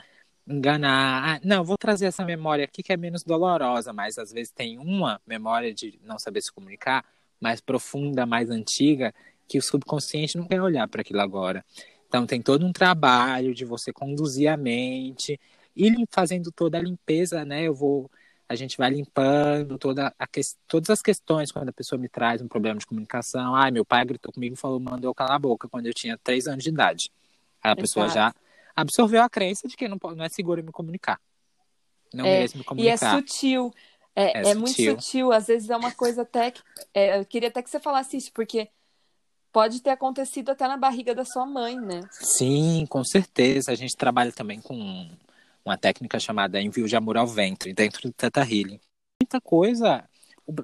[0.47, 1.37] enganar.
[1.37, 4.77] Ah, não, vou trazer essa memória aqui que é menos dolorosa, mas às vezes tem
[4.77, 7.05] uma memória de não saber se comunicar
[7.39, 9.13] mais profunda, mais antiga,
[9.47, 11.65] que o subconsciente não quer olhar para aquilo agora.
[12.07, 15.39] Então tem todo um trabalho de você conduzir a mente
[15.75, 17.63] e fazendo toda a limpeza, né?
[17.63, 18.09] Eu vou
[18.47, 20.41] a gente vai limpando toda a que...
[20.67, 23.55] todas as questões quando a pessoa me traz um problema de comunicação.
[23.55, 26.17] Ai, meu pai gritou comigo e falou, mandou eu calar a boca quando eu tinha
[26.17, 27.09] três anos de idade.
[27.63, 28.33] Aí a pessoa já
[28.75, 31.19] absorveu a crença de que não, não é seguro me comunicar.
[32.13, 32.83] Não é, me comunicar.
[32.83, 33.73] E é sutil.
[34.15, 34.59] É, é, é sutil.
[34.59, 35.31] muito sutil.
[35.31, 36.61] Às vezes é uma coisa até que.
[36.93, 38.69] É, eu queria até que você falasse isso, porque
[39.51, 42.01] pode ter acontecido até na barriga da sua mãe, né?
[42.11, 43.71] Sim, com certeza.
[43.71, 45.09] A gente trabalha também com
[45.63, 48.79] uma técnica chamada envio de amor ao ventre, dentro do Teta Healing.
[49.21, 50.03] Muita coisa.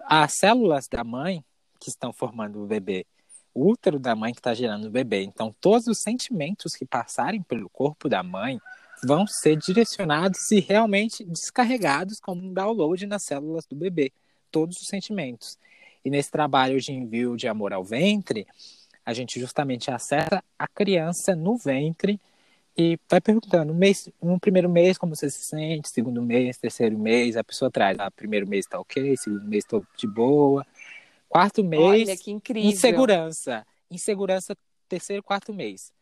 [0.04, 1.44] As células da mãe
[1.80, 3.06] que estão formando o bebê
[3.54, 5.24] útero da mãe que está gerando o bebê.
[5.24, 8.60] Então, todos os sentimentos que passarem pelo corpo da mãe
[9.04, 14.12] vão ser direcionados e realmente descarregados como um download nas células do bebê.
[14.52, 15.58] Todos os sentimentos.
[16.04, 18.48] E nesse trabalho de envio de amor ao ventre,
[19.06, 22.20] a gente justamente acerta a criança no ventre
[22.78, 26.98] e vai perguntando, no, mês, no primeiro mês como você se sente, segundo mês, terceiro
[26.98, 30.66] mês, a pessoa traz, ah, primeiro mês está ok, segundo mês estou de boa,
[31.30, 32.70] Quarto mês, Olha, que incrível.
[32.70, 33.66] insegurança.
[33.90, 34.58] Insegurança,
[34.90, 35.94] terceiro, quarto mês.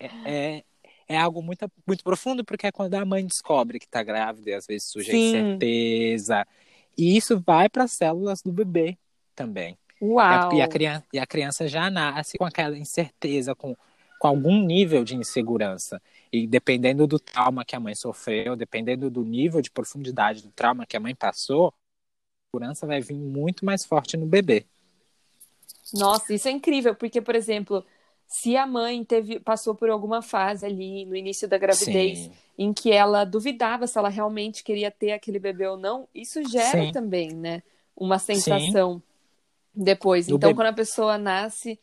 [0.00, 0.64] É, é,
[1.08, 4.54] é, algo muito, muito profundo, porque é quando a mãe descobre que está grávida, e
[4.54, 5.28] às vezes surge Sim.
[5.28, 6.46] incerteza.
[6.98, 8.98] E isso vai para as células do bebê
[9.34, 9.78] também.
[10.02, 10.52] Uau!
[10.52, 13.76] E a, e a, criança, e a criança já nasce com aquela incerteza, com,
[14.18, 16.02] com algum nível de insegurança.
[16.32, 20.84] E dependendo do trauma que a mãe sofreu, dependendo do nível de profundidade do trauma
[20.84, 21.72] que a mãe passou,
[22.54, 24.64] segurança vai vir muito mais forte no bebê.
[25.92, 27.84] Nossa, isso é incrível, porque, por exemplo,
[28.26, 32.32] se a mãe teve, passou por alguma fase ali no início da gravidez Sim.
[32.58, 36.86] em que ela duvidava se ela realmente queria ter aquele bebê ou não, isso gera
[36.86, 36.92] Sim.
[36.92, 37.62] também, né?
[37.96, 39.02] Uma sensação Sim.
[39.74, 40.26] depois.
[40.26, 40.56] Do então, bebê...
[40.56, 41.78] quando a pessoa nasce,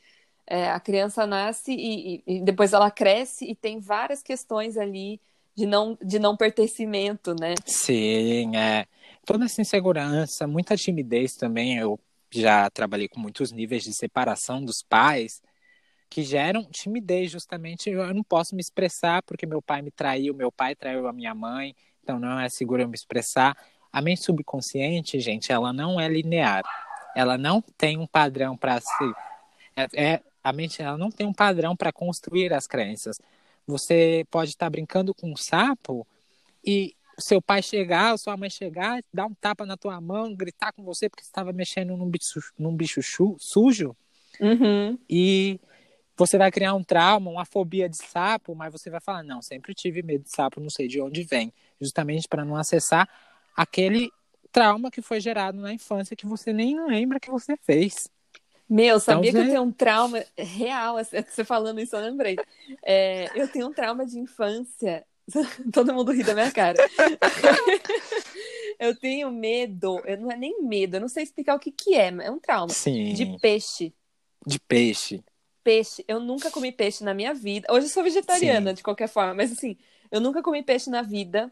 [0.47, 5.22] é, a criança nasce e, e, depois ela cresce e tem várias questões ali
[5.55, 7.53] de não, de não pertencimento, né?
[7.65, 8.88] Sim, é.
[9.26, 11.78] Toda essa insegurança, muita timidez também.
[11.78, 11.99] Eu
[12.30, 15.41] já trabalhei com muitos níveis de separação dos pais
[16.09, 17.89] que geram timidez, justamente.
[17.89, 21.34] Eu não posso me expressar porque meu pai me traiu, meu pai traiu a minha
[21.34, 23.55] mãe, então não é seguro eu me expressar.
[23.93, 26.63] A mente subconsciente, gente, ela não é linear.
[27.15, 29.13] Ela não tem um padrão para se.
[29.76, 33.17] É, é, a mente ela não tem um padrão para construir as crenças.
[33.67, 36.05] Você pode estar tá brincando com um sapo
[36.65, 40.84] e seu pai chegar, sua mãe chegar, dar um tapa na tua mão, gritar com
[40.84, 43.01] você porque você estava mexendo num bicho, num bicho
[43.39, 43.95] sujo.
[44.39, 44.97] Uhum.
[45.09, 45.59] E
[46.18, 49.74] você vai criar um trauma, uma fobia de sapo, mas você vai falar: não, sempre
[49.74, 51.53] tive medo de sapo, não sei de onde vem.
[51.80, 53.07] Justamente para não acessar
[53.55, 54.12] aquele
[54.51, 58.09] trauma que foi gerado na infância que você nem lembra que você fez.
[58.70, 62.38] Meu, sabia então, que eu tenho um trauma real, você falando isso, eu lembrei.
[62.82, 65.05] É, eu tenho um trauma de infância.
[65.72, 66.78] Todo mundo ri da minha cara.
[68.80, 71.95] eu tenho medo, eu não é nem medo, eu não sei explicar o que, que
[71.95, 72.74] é, mas é um trauma.
[72.74, 73.13] Sim.
[73.13, 73.93] De peixe.
[74.45, 75.24] De peixe
[75.63, 76.03] peixe.
[76.07, 77.67] Eu nunca comi peixe na minha vida.
[77.72, 78.76] Hoje eu sou vegetariana, Sim.
[78.76, 79.78] de qualquer forma, mas assim,
[80.11, 81.51] eu nunca comi peixe na vida.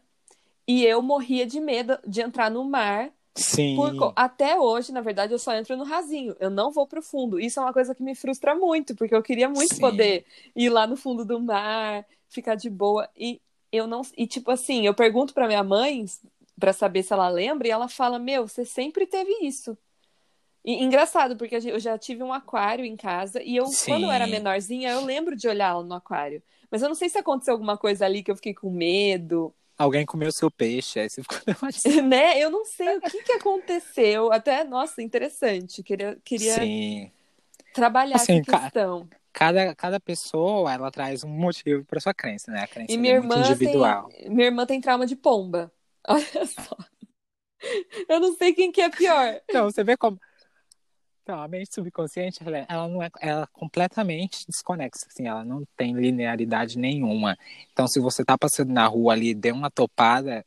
[0.66, 3.10] E eu morria de medo de entrar no mar.
[3.34, 3.76] Sim.
[3.76, 4.12] Por...
[4.14, 6.36] Até hoje, na verdade, eu só entro no rasinho.
[6.38, 7.40] Eu não vou pro fundo.
[7.40, 9.80] Isso é uma coisa que me frustra muito, porque eu queria muito Sim.
[9.80, 13.08] poder ir lá no fundo do mar, ficar de boa.
[13.16, 13.40] E
[13.72, 14.02] eu não.
[14.16, 16.04] E tipo assim, eu pergunto pra minha mãe
[16.58, 19.76] para saber se ela lembra, e ela fala: Meu, você sempre teve isso.
[20.64, 23.92] E, engraçado, porque eu já tive um aquário em casa e eu, Sim.
[23.92, 26.42] quando eu era menorzinha, eu lembro de olhar no aquário.
[26.70, 29.54] Mas eu não sei se aconteceu alguma coisa ali que eu fiquei com medo.
[29.78, 31.38] Alguém comeu seu peixe, aí você ficou
[32.06, 32.38] Né?
[32.38, 34.30] Eu não sei o que, que aconteceu.
[34.30, 35.82] Até, nossa, interessante.
[35.82, 37.10] Queria, queria Sim.
[37.72, 39.08] trabalhar assim, essa questão.
[39.32, 42.62] Cada, cada pessoa, ela traz um motivo para sua crença, né?
[42.62, 44.08] A crença e minha é irmã muito individual.
[44.08, 45.72] Tem, minha irmã tem trauma de pomba.
[46.08, 46.76] Olha só.
[48.08, 49.40] Eu não sei quem que é pior.
[49.52, 50.18] Não, você vê como
[51.30, 55.64] então, a mente subconsciente, ela, ela não é, ela é completamente desconexa, assim, ela não
[55.76, 57.38] tem linearidade nenhuma.
[57.72, 60.44] Então, se você tá passando na rua ali, deu uma topada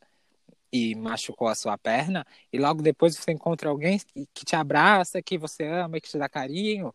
[0.70, 5.22] e machucou a sua perna, e logo depois você encontra alguém que, que te abraça,
[5.22, 6.92] que você ama, que te dá carinho,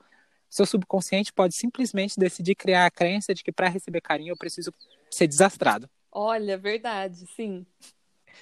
[0.49, 4.73] seu subconsciente pode simplesmente decidir criar a crença de que para receber carinho eu preciso
[5.11, 5.89] ser desastrado.
[6.11, 7.65] Olha, verdade, sim.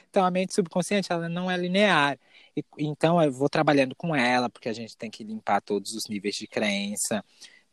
[0.09, 2.17] Então a mente subconsciente ela não é linear.
[2.55, 6.07] E, então eu vou trabalhando com ela, porque a gente tem que limpar todos os
[6.07, 7.23] níveis de crença.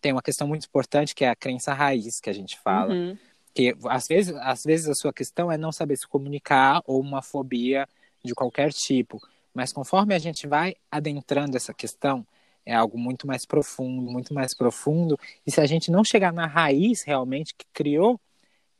[0.00, 2.92] Tem uma questão muito importante que é a crença raiz que a gente fala.
[2.92, 3.16] Uhum.
[3.54, 7.22] Que às vezes, às vezes a sua questão é não saber se comunicar ou uma
[7.22, 7.88] fobia
[8.24, 9.20] de qualquer tipo.
[9.54, 12.26] Mas conforme a gente vai adentrando essa questão,
[12.66, 15.18] é algo muito mais profundo, muito mais profundo.
[15.46, 18.18] E se a gente não chegar na raiz realmente que criou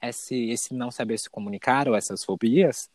[0.01, 2.89] esse, esse não saber se comunicar ou essas fobias,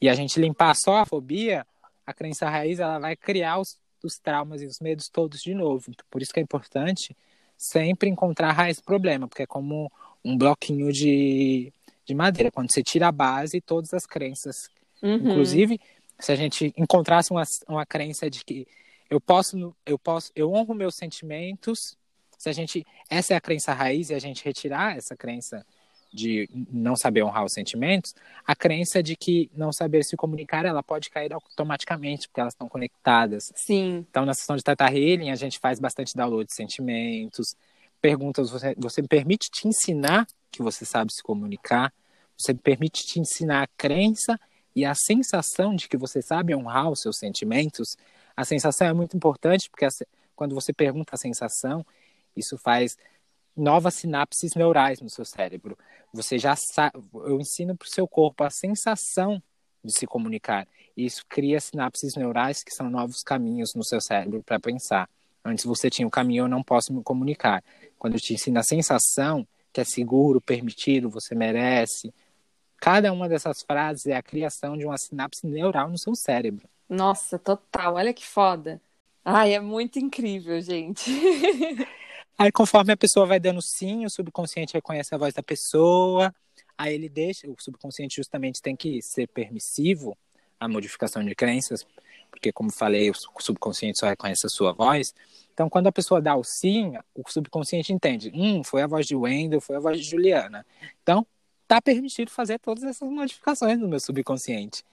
[0.00, 1.66] e a gente limpar só a fobia,
[2.06, 5.84] a crença raiz ela vai criar os, os traumas e os medos todos de novo.
[5.88, 7.16] Então, por isso que é importante
[7.56, 9.90] sempre encontrar a raiz do problema, porque é como
[10.24, 11.72] um bloquinho de,
[12.04, 12.50] de madeira.
[12.50, 14.68] Quando você tira a base, todas as crenças.
[15.00, 15.14] Uhum.
[15.14, 15.80] Inclusive,
[16.18, 18.66] se a gente encontrasse uma, uma crença de que
[19.12, 21.98] eu posso, eu posso, eu honro meus sentimentos,
[22.38, 25.66] se a gente, essa é a crença raiz e a gente retirar essa crença
[26.10, 28.14] de não saber honrar os sentimentos,
[28.46, 32.68] a crença de que não saber se comunicar, ela pode cair automaticamente, porque elas estão
[32.68, 33.52] conectadas.
[33.54, 34.06] Sim.
[34.08, 37.54] Então, na sessão de Teta Healing, a gente faz bastante download de sentimentos,
[38.00, 41.92] perguntas, você, você permite te ensinar que você sabe se comunicar,
[42.38, 44.40] você permite te ensinar a crença
[44.74, 47.94] e a sensação de que você sabe honrar os seus sentimentos.
[48.36, 49.86] A sensação é muito importante, porque
[50.34, 51.84] quando você pergunta a sensação,
[52.36, 52.96] isso faz
[53.56, 55.76] novas sinapses neurais no seu cérebro.
[56.12, 59.42] Você já sabe, eu ensino para o seu corpo a sensação
[59.84, 60.66] de se comunicar.
[60.96, 65.08] Isso cria sinapses neurais que são novos caminhos no seu cérebro para pensar.
[65.44, 67.62] Antes você tinha o caminho eu não posso me comunicar.
[67.98, 72.12] Quando eu te ensino a sensação que é seguro, permitido, você merece.
[72.82, 76.68] Cada uma dessas frases é a criação de uma sinapse neural no seu cérebro.
[76.88, 77.94] Nossa, total.
[77.94, 78.82] Olha que foda.
[79.24, 81.08] Ai, é muito incrível, gente.
[82.36, 86.34] Aí, conforme a pessoa vai dando sim, o subconsciente reconhece a voz da pessoa,
[86.76, 90.18] aí ele deixa, o subconsciente justamente tem que ser permissivo
[90.58, 91.86] à modificação de crenças,
[92.32, 95.14] porque, como falei, o subconsciente só reconhece a sua voz.
[95.54, 99.14] Então, quando a pessoa dá o sim, o subconsciente entende: hum, foi a voz de
[99.14, 100.66] Wendel, foi a voz de Juliana.
[101.00, 101.24] Então,
[101.74, 104.84] tá permitido fazer todas essas modificações no meu subconsciente.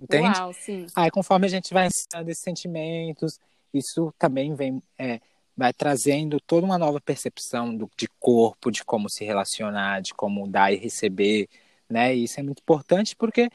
[0.00, 0.38] Entende?
[0.38, 0.86] Uau, sim.
[0.94, 3.40] Aí, conforme a gente vai ensinando esses sentimentos,
[3.72, 5.20] isso também vem, é,
[5.56, 10.46] vai trazendo toda uma nova percepção do, de corpo, de como se relacionar, de como
[10.46, 11.48] dar e receber,
[11.88, 12.14] né?
[12.14, 13.50] E isso é muito importante porque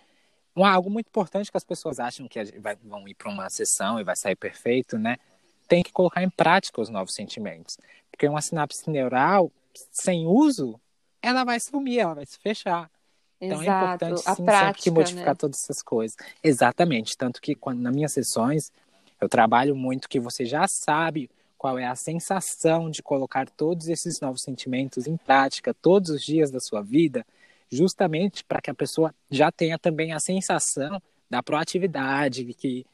[0.55, 3.99] um, algo muito importante que as pessoas acham que vai, vão ir para uma sessão
[3.99, 5.17] e vai sair perfeito, né?
[5.67, 7.77] Tem que colocar em prática os novos sentimentos.
[8.11, 9.51] Porque uma sinapse neural,
[9.91, 10.79] sem uso,
[11.23, 12.91] ela vai sumir, ela vai se fechar.
[13.39, 14.05] Então é Exato.
[14.05, 15.35] é importante sim, prática, sempre que modificar né?
[15.35, 16.17] todas essas coisas.
[16.43, 17.17] Exatamente.
[17.17, 18.71] Tanto que quando nas minhas sessões
[19.19, 24.19] eu trabalho muito que você já sabe qual é a sensação de colocar todos esses
[24.19, 27.25] novos sentimentos em prática todos os dias da sua vida,
[27.71, 32.85] justamente para que a pessoa já tenha também a sensação da proatividade, de, que,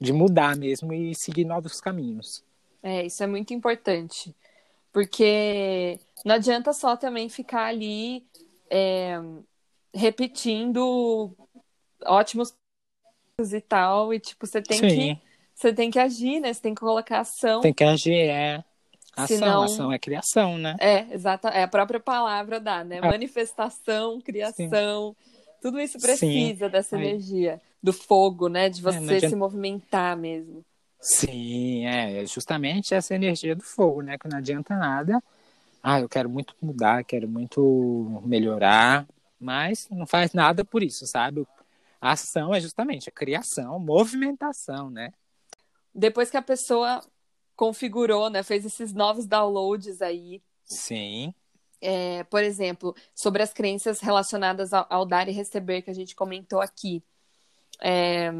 [0.00, 2.42] de mudar mesmo e seguir novos caminhos.
[2.82, 4.34] É, isso é muito importante.
[4.94, 8.24] Porque não adianta só também ficar ali
[8.70, 9.20] é,
[9.92, 11.36] repetindo
[12.06, 12.54] ótimos
[13.52, 14.88] e tal, e tipo, você tem Sim.
[14.88, 15.18] que
[15.52, 16.52] você tem que agir, né?
[16.52, 17.60] Você tem que colocar ação.
[17.60, 18.62] Tem que agir, é.
[19.16, 20.76] Ação, Senão- ação é criação, né?
[20.80, 23.00] É, exata, é a própria palavra dá, né?
[23.02, 23.06] Ah.
[23.08, 25.16] Manifestação, criação,
[25.60, 28.68] tudo isso precisa dessa Aí- energia do fogo, né?
[28.68, 30.64] De não você adianta- se movimentar mesmo.
[31.04, 34.16] Sim, é é justamente essa energia do fogo, né?
[34.16, 35.22] Que não adianta nada.
[35.82, 39.06] Ah, eu quero muito mudar, quero muito melhorar,
[39.38, 41.46] mas não faz nada por isso, sabe?
[42.00, 45.12] A ação é justamente a criação, movimentação, né?
[45.94, 47.04] Depois que a pessoa
[47.54, 48.42] configurou, né?
[48.42, 51.34] Fez esses novos downloads aí, Sim,
[51.86, 56.16] é, por exemplo, sobre as crenças relacionadas ao, ao dar e receber que a gente
[56.16, 57.04] comentou aqui.
[57.82, 58.30] É,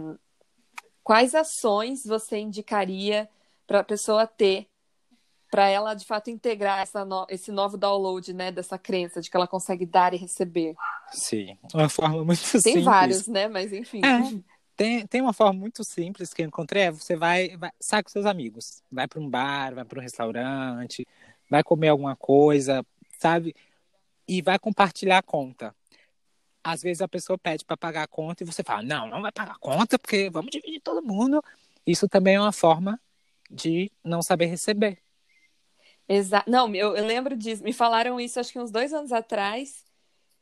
[1.05, 3.29] quais ações você indicaria
[3.67, 4.67] para a pessoa ter
[5.51, 9.37] para ela de fato integrar essa no- esse novo download, né, dessa crença de que
[9.37, 10.75] ela consegue dar e receber?
[11.13, 11.57] sim.
[11.73, 12.85] Uma forma muito Tem simples.
[12.85, 13.49] vários, né?
[13.49, 14.01] Mas enfim.
[14.05, 14.45] É.
[14.77, 18.11] Tem, tem uma forma muito simples que eu encontrei, é você vai, vai sai com
[18.11, 21.07] seus amigos, vai para um bar, vai para um restaurante,
[21.49, 22.85] vai comer alguma coisa,
[23.21, 23.55] sabe?
[24.27, 25.73] E vai compartilhar a conta.
[26.65, 29.31] Às vezes a pessoa pede para pagar a conta e você fala: "Não, não vai
[29.31, 31.43] pagar a conta porque vamos dividir todo mundo".
[31.87, 32.99] Isso também é uma forma
[33.51, 34.99] de não saber receber.
[36.09, 37.63] Exa não, eu, eu lembro disso.
[37.63, 39.85] Me falaram isso acho que uns dois anos atrás.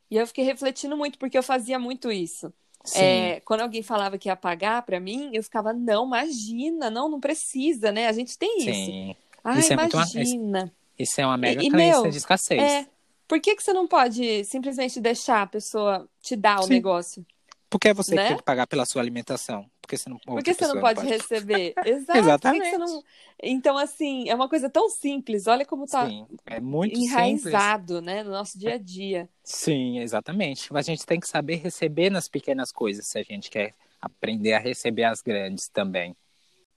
[0.09, 2.53] E eu fiquei refletindo muito, porque eu fazia muito isso.
[2.95, 7.19] É, quando alguém falava que ia pagar pra mim, eu ficava, não, imagina, não, não
[7.19, 8.07] precisa, né?
[8.07, 8.65] A gente tem isso.
[8.73, 9.15] Sim.
[9.43, 10.73] Ah, Isso é muito uma- imagina.
[10.99, 12.61] Isso é uma mega E- e, crença meu, de escassez.
[12.61, 12.85] É.
[13.33, 16.73] Por que, que você não pode simplesmente deixar a pessoa te dar o Sim.
[16.73, 17.25] negócio?
[17.67, 18.27] Por que você Né?
[18.27, 19.65] tem que pagar pela sua alimentação?
[19.81, 21.73] Porque você não, Por outra que você não pessoa pode receber?
[21.83, 22.19] Exato.
[22.19, 22.63] Exatamente.
[22.65, 23.03] Que que não...
[23.41, 25.47] Então, assim, é uma coisa tão simples.
[25.47, 27.11] Olha como tá Sim, é muito simples.
[27.11, 29.27] enraizado, né, no nosso dia a dia.
[29.43, 30.71] Sim, exatamente.
[30.71, 34.53] Mas a gente tem que saber receber nas pequenas coisas se a gente quer aprender
[34.53, 36.15] a receber as grandes também.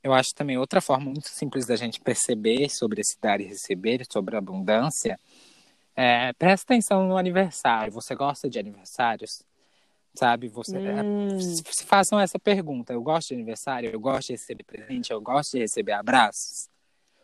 [0.03, 4.07] Eu acho também outra forma muito simples da gente perceber sobre esse dar e receber,
[4.11, 5.21] sobre a abundância,
[5.97, 7.91] é, presta atenção no aniversário.
[7.93, 9.43] Você gosta de aniversários?
[10.15, 10.49] Sabe?
[10.49, 12.93] Você, é, Hum, se façam essa pergunta.
[12.93, 16.69] Eu gosto de aniversário, eu gosto de receber presente, eu gosto de receber abraços.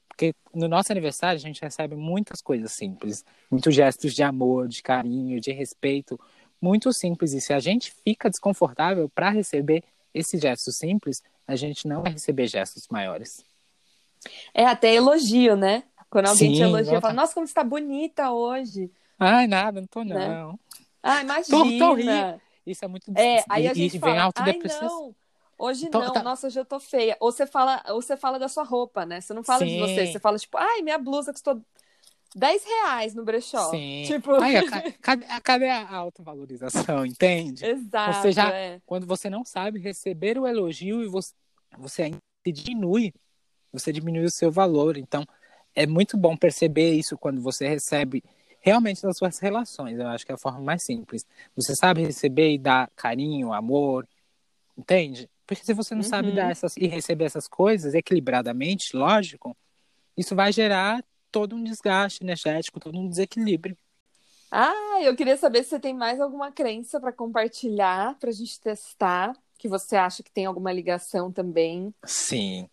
[0.09, 4.83] Porque no nosso aniversário a gente recebe muitas coisas simples, muitos gestos de amor, de
[4.83, 6.19] carinho, de respeito,
[6.61, 7.33] muito simples.
[7.33, 9.83] E se a gente fica desconfortável para receber
[10.15, 13.43] esses gestos simples, a gente não vai receber gestos maiores.
[14.55, 15.83] É até elogio, né?
[16.13, 17.01] Quando alguém te Sim, elogia, exato.
[17.01, 18.91] fala, nossa, como você tá bonita hoje.
[19.19, 20.29] Ai, nada, não tô Né?
[20.29, 20.61] não.
[21.03, 21.79] Ah, Tô- imagina.
[21.79, 22.41] tô rindo.
[22.67, 25.15] Isso é muito É, aí a gente e vem fala, ai não,
[25.57, 27.17] hoje Tô- não, tá- nossa, hoje eu tô feia.
[27.19, 29.23] Ou você fala, ou você fala da sua roupa, né?
[29.23, 29.79] Você não fala de Sim.
[29.79, 31.63] você, você fala tipo, ai, minha blusa custou
[32.37, 33.71] 10 reais no brechó.
[33.71, 34.03] Sim.
[34.07, 37.65] Tipo, Ai, a- a- cadê, a- cadê a autovalorização, entende?
[37.65, 38.83] exato, Ou seja, é.
[38.85, 41.33] quando você não sabe receber o elogio e você,
[41.79, 42.11] você
[42.45, 43.15] se diminui,
[43.73, 44.99] você diminui o seu valor.
[44.99, 45.25] Então,
[45.75, 48.23] é muito bom perceber isso quando você recebe
[48.61, 49.99] realmente nas suas relações.
[49.99, 51.27] Eu acho que é a forma mais simples.
[51.57, 54.07] Você sabe receber e dar carinho, amor,
[54.77, 55.29] entende?
[55.47, 56.35] Porque se você não sabe Uhum.
[56.37, 59.57] dar essas e receber essas coisas equilibradamente, lógico,
[60.17, 63.77] isso vai gerar todo um desgaste energético, todo um desequilíbrio.
[64.51, 69.35] Ah, eu queria saber se você tem mais alguma crença para compartilhar, pra gente testar,
[69.59, 71.95] que você acha que tem alguma ligação também.
[72.05, 72.69] Sim.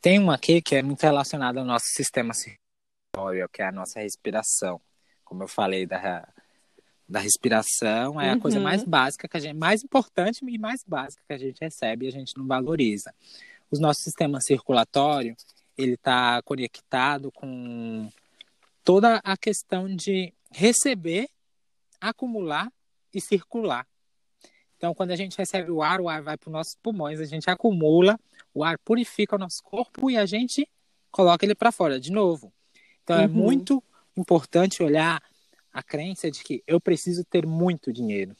[0.00, 3.48] Tem uma aqui que é muito relacionada ao nosso sistema circadiano.
[3.52, 4.80] que é a nossa respiração.
[5.24, 6.28] Como eu falei da,
[7.08, 8.88] da respiração, é a coisa mais Uhum.
[8.90, 12.12] básica que a gente, mais importante e mais básica que a gente recebe e a
[12.12, 13.12] gente não valoriza.
[13.70, 15.34] O nosso sistema circulatório,
[15.76, 18.08] ele está conectado com
[18.84, 21.28] toda a questão de receber,
[22.00, 22.70] acumular
[23.12, 23.86] e circular.
[24.76, 27.24] Então, quando a gente recebe o ar, o ar vai para os nossos pulmões, a
[27.24, 28.18] gente acumula,
[28.58, 30.68] o ar purifica o nosso corpo e a gente
[31.12, 32.52] coloca ele para fora de novo.
[33.04, 33.32] Então, é Uhum.
[33.32, 33.82] muito
[34.16, 35.22] importante olhar
[35.72, 38.36] a crença de que eu preciso ter muito dinheiro.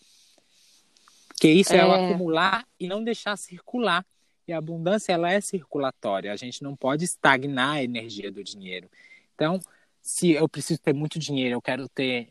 [1.29, 2.05] Porque isso é, o É.
[2.05, 4.05] acumular e não deixar circular.
[4.47, 6.33] E a abundância, ela é circulatória.
[6.33, 8.91] A gente não pode estagnar a energia do dinheiro.
[9.35, 9.61] Então,
[10.03, 12.31] se eu preciso ter muito dinheiro, eu quero ter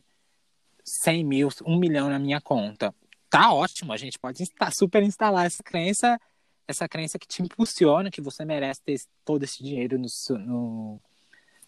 [0.83, 2.93] 100 mil, um milhão na minha conta.
[3.29, 6.19] Tá ótimo, a gente pode insta- super instalar essa crença,
[6.67, 10.07] essa crença que te impulsiona, que você merece ter todo esse dinheiro no,
[10.39, 11.01] no-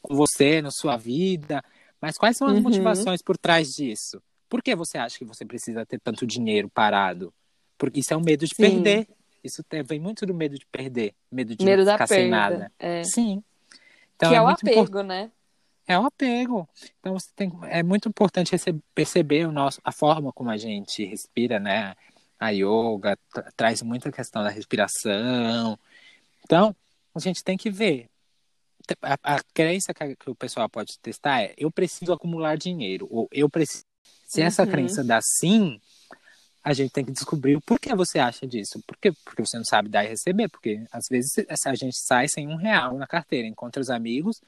[0.02, 1.64] com você, na sua vida.
[2.02, 2.64] Mas quais são as Uhum.
[2.64, 4.22] motivações por trás disso?
[4.47, 7.34] Por que você acha que você precisa ter tanto dinheiro parado?
[7.78, 8.62] Porque isso é o medo de Sim.
[8.62, 9.08] perder.
[9.43, 12.72] Isso vem muito do medo de perder, medo de Medo ficar sem nada.
[12.78, 13.04] É.
[13.04, 13.41] Sim.
[14.16, 14.86] Então que é, o muito importante.
[14.89, 15.32] apego, né?
[15.88, 16.68] É o apego.
[17.00, 18.54] Então você tem, é muito importante
[18.93, 21.95] perceber o nosso, a forma como a gente respira, né?
[22.39, 25.77] A yoga tra- traz muita questão da respiração.
[26.43, 26.75] Então
[27.13, 28.09] a gente tem que ver.
[29.01, 33.07] A, a crença que, a- que o pessoal pode testar é: eu preciso acumular dinheiro
[33.11, 33.83] ou eu preciso.
[34.25, 34.69] Se essa Uhum.
[34.69, 35.79] crença dá sim,
[36.63, 38.81] a gente tem que descobrir o porquê você acha disso.
[38.87, 39.11] Por quê?
[39.25, 40.47] Porque você não sabe dar e receber.
[40.49, 41.33] Porque às vezes
[41.65, 44.41] a gente sai sem um real na carteira, encontra os amigos,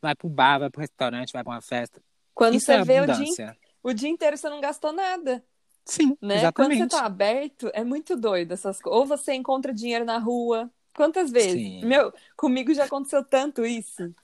[0.00, 2.00] vai pro bar, vai pro restaurante, vai pra uma festa.
[2.34, 3.56] Quando Isso você é vê o dia, abundância.
[3.82, 5.42] o dia inteiro você não gastou nada,
[5.84, 6.36] Sim, né?
[6.38, 6.78] exatamente.
[6.78, 9.00] Quando você tá aberto, é muito doido essas coisas.
[9.00, 10.70] Ou você encontra dinheiro na rua.
[10.94, 11.62] Quantas vezes?
[11.62, 11.80] Sim.
[11.82, 14.14] Meu, comigo já aconteceu tanto isso.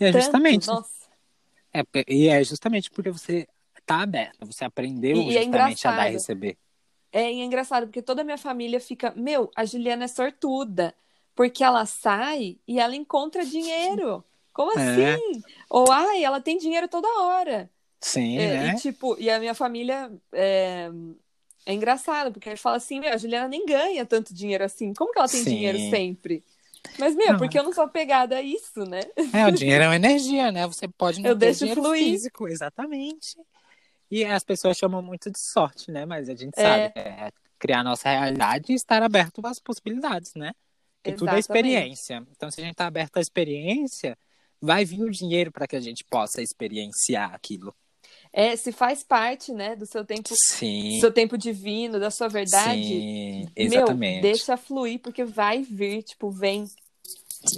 [0.00, 1.08] E é Tanto, justamente, Nossa.
[1.72, 3.46] é, e é justamente porque você
[3.86, 6.56] tá aberto, você aprendeu E- e é justamente a dar e receber.
[7.12, 10.94] É engraçado, porque toda a minha família fica, meu, a Juliana é sortuda,
[11.34, 14.24] porque ela sai e ela encontra dinheiro.
[14.52, 15.14] Como É.
[15.14, 15.42] assim?
[15.70, 17.70] Ou, ai, ela tem dinheiro toda hora.
[18.04, 18.74] Sim, É, né?
[18.74, 20.90] E tipo, e a minha família é,
[21.66, 24.92] é engraçado, porque ele fala assim, meu, a Juliana nem ganha tanto dinheiro assim.
[24.92, 25.56] Como que ela tem Sim.
[25.56, 26.44] dinheiro sempre?
[26.98, 27.38] Mas, meu, Não.
[27.38, 29.00] porque eu não sou apegada a isso, né?
[29.32, 30.66] É, o dinheiro é uma energia, né?
[30.66, 32.04] Você pode não Eu ter deixo dinheiro fluir.
[32.04, 33.36] físico, exatamente.
[34.10, 36.04] E as pessoas chamam muito de sorte, né?
[36.06, 36.62] Mas a gente É.
[36.62, 40.52] sabe, é criar a nossa realidade e estar aberto às possibilidades, né?
[41.02, 42.24] Porque tudo é experiência.
[42.30, 44.16] Então, se a gente tá aberto à experiência,
[44.60, 47.74] vai vir o dinheiro para que a gente possa experienciar aquilo.
[48.36, 51.00] É, se faz parte, né, do seu tempo, Sim.
[51.00, 54.22] seu tempo divino, da sua verdade, Sim, Meu, exatamente.
[54.22, 56.66] deixa fluir, porque vai vir, tipo, vem.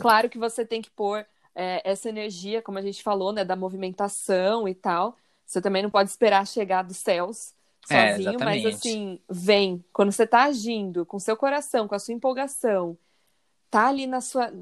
[0.01, 3.57] Claro que você tem que pôr é, essa energia, como a gente falou, né, da
[3.57, 5.17] movimentação e tal.
[5.47, 7.55] Você também não pode esperar chegar dos céus
[7.89, 8.77] É, sozinho, mas exatamente.
[8.77, 9.83] assim, vem.
[9.93, 12.99] Quando você tá agindo com seu coração, com a sua empolgação,
[13.71, 14.53] tá ali na sua,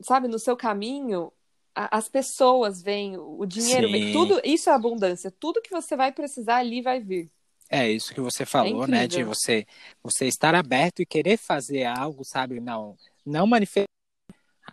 [0.00, 1.32] sabe, no seu caminho,
[1.74, 4.12] a- as pessoas vêm, o dinheiro vem, Sim.
[4.12, 5.30] tudo, isso é abundância.
[5.30, 7.30] Tudo que você vai precisar ali vai vir.
[7.68, 9.06] É isso que você falou, né?
[9.06, 9.64] De você,
[10.02, 12.58] você estar aberto e querer fazer algo, sabe?
[12.58, 13.86] Não, não manifestar.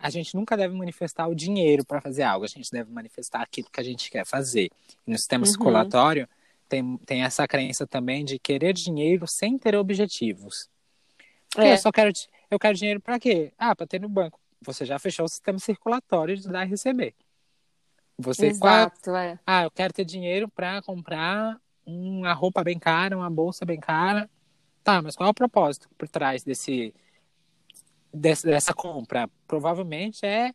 [0.00, 2.44] A gente nunca deve manifestar o dinheiro para fazer algo.
[2.44, 4.68] A gente deve manifestar aquilo que a gente quer fazer.
[5.06, 5.50] E no sistema Uhum.
[5.50, 6.28] circulatório
[6.68, 10.68] tem, tem essa crença também de querer dinheiro sem ter objetivos.
[11.56, 11.72] É.
[11.72, 12.12] eu só quero,
[12.50, 13.52] eu quero dinheiro para quê?
[13.56, 14.38] Ah, para ter no banco.
[14.62, 17.14] Você já fechou o sistema circulatório de dar e receber.
[18.18, 19.38] Você qual é- Exato, é.
[19.46, 24.28] ah, eu quero ter dinheiro para comprar uma roupa bem cara, uma bolsa bem cara.
[24.82, 26.92] Tá, mas qual é o propósito por trás desse,
[28.12, 29.28] desse- dessa compra?
[29.46, 30.52] Provavelmente é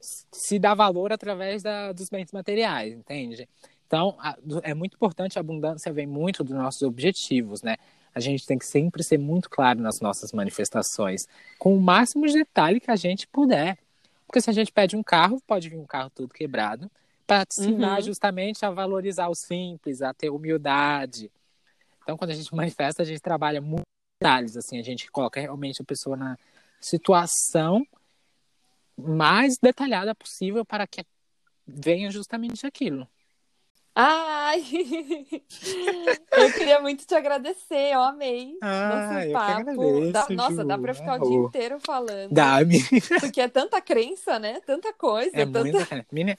[0.00, 3.48] se dar valor através da, dos bens materiais, entende?
[3.86, 7.76] Então, a- é muito importante, a abundância vem muito dos nossos objetivos, né?
[8.18, 12.32] A gente tem que sempre ser muito claro nas nossas manifestações, com o máximo de
[12.32, 13.78] detalhe que a gente puder.
[14.26, 16.90] Porque se a gente pede um carro, pode vir um carro todo quebrado,
[17.24, 18.02] para ensinar Uhum.
[18.02, 21.30] justamente a valorizar o simples, a ter humildade.
[22.02, 23.84] Então, quando a gente manifesta, a gente trabalha muito
[24.20, 26.36] detalhes, assim, a gente coloca realmente a pessoa na
[26.80, 27.86] situação
[28.96, 31.04] mais detalhada possível para que
[31.64, 33.06] venha justamente aquilo.
[34.00, 34.62] Ai!
[36.36, 39.60] eu queria muito te agradecer, eu amei Ah, nosso que papo.
[39.60, 41.28] agradeço, Dá- nossa, dá pra ficar o Oh.
[41.28, 42.32] dia inteiro falando.
[42.32, 42.78] Dá-me.
[43.20, 44.60] Porque é tanta crença, né?
[44.64, 45.32] Tanta coisa.
[45.34, 45.72] É tanta...
[45.72, 46.06] bacana.
[46.12, 46.38] Menina,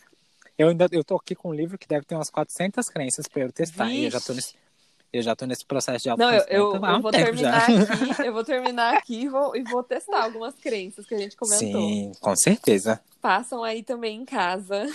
[0.57, 3.41] eu ainda eu tô aqui com um livro que deve ter umas 400 crenças para
[3.41, 3.89] eu testar.
[3.89, 4.53] E eu já tô Vixe.
[4.53, 4.68] nesse,
[5.11, 7.83] eu já tô nesse processo de Não, eu, eu, autoconhecimento eu vou terminar já.
[7.83, 11.35] aqui, eu vou terminar aqui e vou, e vou testar algumas crenças que a gente
[11.35, 11.81] comentou.
[11.81, 13.01] Sim, com certeza.
[13.21, 14.85] façam aí também em casa.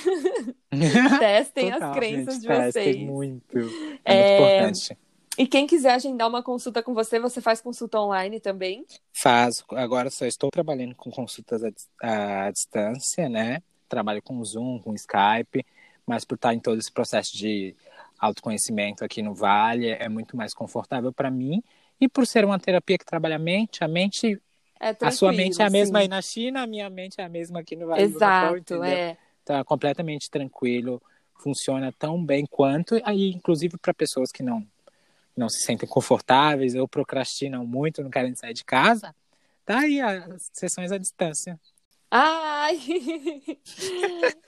[1.19, 2.97] testem Total, as crenças gente, de testem vocês.
[3.07, 3.59] muito.
[4.05, 4.99] É, É, muito importante.
[5.37, 8.87] E quem quiser agendar uma consulta com você, você faz consulta online também?
[9.12, 9.65] Faço.
[9.73, 11.61] Agora só estou trabalhando com consultas
[12.01, 13.61] à, à distância, né?
[13.89, 15.67] Trabalho com Zoom, com Skype,
[16.07, 17.75] mas por estar em todo esse processo de
[18.25, 21.62] autoconhecimento aqui no Vale, é muito mais confortável para mim.
[22.01, 24.41] E por ser uma terapia que trabalha a mente, a mente,
[24.81, 26.03] É a sua mente é a mesma sim.
[26.03, 28.85] aí na China, a minha mente é a mesma aqui no Vale do Japão, Exato,
[28.85, 29.16] é.
[29.47, 31.03] É completamente tranquilo,
[31.39, 34.66] funciona tão bem quanto, aí inclusive para pessoas que não
[35.37, 39.12] não se sentem confortáveis ou procrastinam muito, não querem sair de casa,
[39.64, 41.59] tá aí as sessões à distância.
[42.17, 42.79] Ai!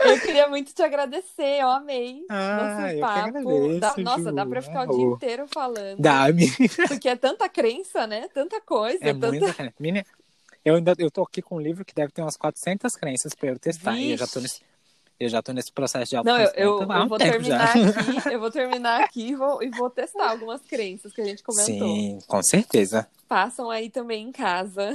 [0.04, 3.28] Eu queria muito te agradecer, eu amei Ah, nosso que papo.
[3.28, 4.32] agradeço, Dá- nossa, Ju.
[4.32, 4.96] dá pra ficar o Oh.
[4.96, 5.98] dia inteiro falando.
[6.00, 6.46] Dá-me.
[6.88, 8.28] Porque é tanta crença, né?
[8.32, 8.98] Tanta coisa.
[9.00, 9.28] É tanta...
[9.28, 9.74] muita.
[9.80, 10.06] Menina,
[10.64, 13.48] eu ainda eu tô aqui com um livro que deve ter umas 400 crenças para
[13.48, 13.96] eu testar.
[13.96, 14.42] E eu já tô Vixe.
[14.42, 14.75] nesse
[15.18, 17.72] eu já tô nesse processo de Não, eu, eu, autoconhecimento eu um vou tempo já.
[17.72, 21.24] terminar aqui, eu vou terminar aqui e vou, e vou testar algumas crenças que a
[21.24, 21.64] gente comentou.
[21.88, 23.08] Sim, com certeza.
[23.28, 24.92] Façam aí também em casa.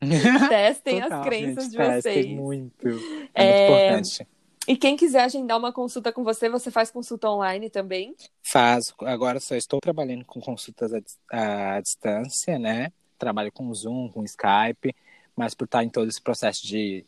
[0.48, 2.26] Testem Total, as crenças gente, de vocês.
[2.26, 2.88] muito.
[3.34, 4.28] É, É, muito importante.
[4.66, 8.14] E quem quiser agendar uma consulta com você, você faz consulta online também?
[8.42, 8.94] Faço.
[9.02, 10.90] Agora só estou trabalhando com consultas
[11.30, 12.90] à, à distância, né?
[13.18, 14.94] Trabalho com Zoom, com Skype,
[15.36, 17.04] mas por estar em todo esse processo de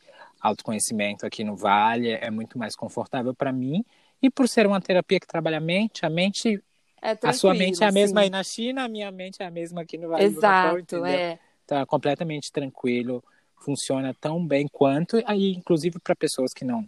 [0.47, 3.85] autoconhecimento aqui no Vale, é muito mais confortável para mim.
[4.23, 6.63] E por ser uma terapia que trabalha a mente, a mente,
[7.03, 9.51] É a sua mente é a mesma aí na China, a minha mente é a
[9.51, 11.39] mesma aqui no Vale do Japão, Exato, é.
[11.69, 13.23] É completamente tranquilo,
[13.57, 16.87] funciona tão bem quanto, aí inclusive para pessoas que não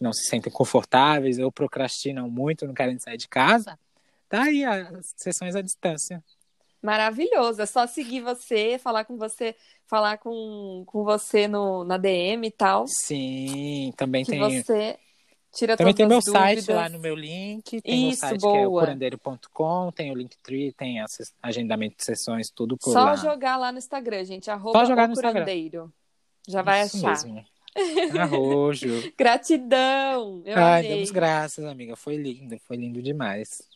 [0.00, 3.76] não se sentem confortáveis ou procrastinam muito, não querem sair de casa,
[4.28, 6.22] tá aí as sessões à distância.
[6.82, 7.60] Maravilhoso.
[7.62, 9.54] É só seguir você, falar com você,
[9.86, 12.86] falar com, com você no, na DM e tal.
[12.86, 14.98] Sim, também Que tem você
[15.52, 16.76] tira também tem meu as site dúvidas.
[16.76, 18.82] lá no meu link, tem Isso, site que é o boa.
[18.82, 20.98] curandeiro.com, tem o Linktree, tem
[21.42, 23.16] agendamento de sessões, tudo por Só lá.
[23.16, 24.50] jogar lá no Instagram, gente.
[24.50, 25.40] Arroba Só jogar no Instagram.
[25.42, 25.92] curandeiro.
[26.46, 27.10] Já vai Isso achar.
[27.26, 27.44] mesmo.
[28.20, 28.88] Arrojo.
[29.18, 30.42] Gratidão.
[30.44, 30.90] Eu Ai, amei.
[30.94, 31.96] damos graças, amiga.
[31.96, 33.67] Foi lindo, foi lindo demais.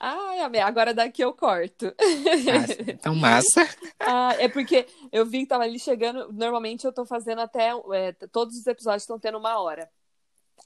[0.00, 0.60] Ai, amei.
[0.62, 1.94] Agora daqui eu corto.
[1.98, 3.60] Ah, então, massa.
[4.02, 6.32] Ah, é porque eu vi que tava ali chegando.
[6.32, 7.70] Normalmente eu tô fazendo até.
[7.92, 9.90] é, todos os episódios estão tendo uma hora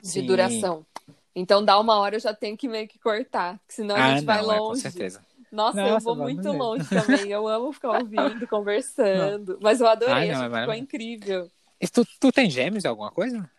[0.01, 0.27] de Sim.
[0.27, 0.87] duração.
[1.35, 3.59] Então dá uma hora eu já tenho que meio que cortar.
[3.59, 4.81] Porque senão a Ah, gente vai não, é, com longe.
[4.83, 5.21] certeza.
[5.51, 6.63] Nossa, eu Nossa, vou vamos muito mesmo.
[6.63, 7.29] longe também.
[7.29, 9.59] Eu amo ficar ouvindo, conversando.
[9.61, 11.51] Mas eu adorei, Ai, não, acho é que ficou incrível.
[11.81, 13.51] E tu, tu tem gêmeos em alguma coisa?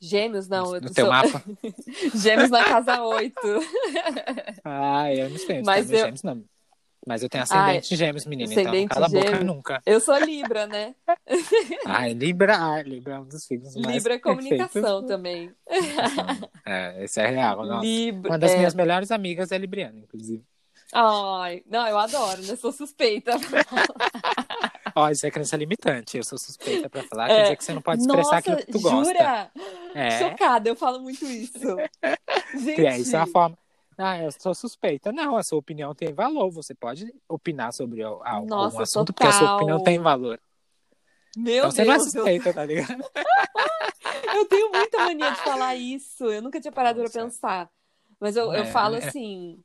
[0.00, 0.72] Gêmeos, não.
[0.72, 1.42] No teu sou- mapa?
[2.14, 3.34] Gêmeos na casa 8.
[4.64, 5.62] Ah, eu não sei.
[5.62, 5.98] Mas eu...
[5.98, 6.42] gêmeos não.
[7.06, 8.52] Mas eu tenho ascendente gêmeos, menina.
[8.52, 9.44] Então ascendente cala a boca gêmeos.
[9.44, 9.82] nunca.
[9.86, 10.94] Eu sou Libra, né?
[11.86, 15.50] Ai, Libra, ai, Libra é um dos signos mais Libra é comunicação também.
[16.66, 17.64] É, esse é real.
[17.64, 17.84] Nossa.
[17.84, 18.30] Libra.
[18.30, 18.58] Uma das é.
[18.58, 20.44] minhas melhores amigas é libriana, inclusive.
[20.92, 22.56] Ai, não, eu adoro, né?
[22.56, 23.32] Sou suspeita.
[25.00, 26.16] Ó, isso é crença limitante.
[26.16, 27.30] Eu sou suspeita pra falar.
[27.30, 27.34] É.
[27.36, 29.04] Quer dizer que você não pode expressar Nossa, aquilo que tu gosta.
[29.04, 29.50] jura?
[29.94, 31.58] É, Chocada, eu falo muito isso.
[32.58, 33.56] Gente, é, isso é a forma.
[33.98, 35.12] Ah, eu sou suspeita.
[35.12, 36.50] Não, a sua opinião tem valor.
[36.50, 39.56] Você pode opinar sobre al- algum Nossa, assunto, porque a sua total.
[39.56, 40.40] opinião tem valor.
[41.36, 43.04] meu então você não é Deus, eu, suspeita, tá ligado?
[44.36, 46.24] eu tenho muita mania de falar isso.
[46.24, 47.20] Eu nunca tinha parado pra Nossa.
[47.20, 47.70] pensar.
[48.18, 49.06] Mas eu, eu É, falo é.
[49.06, 49.62] assim.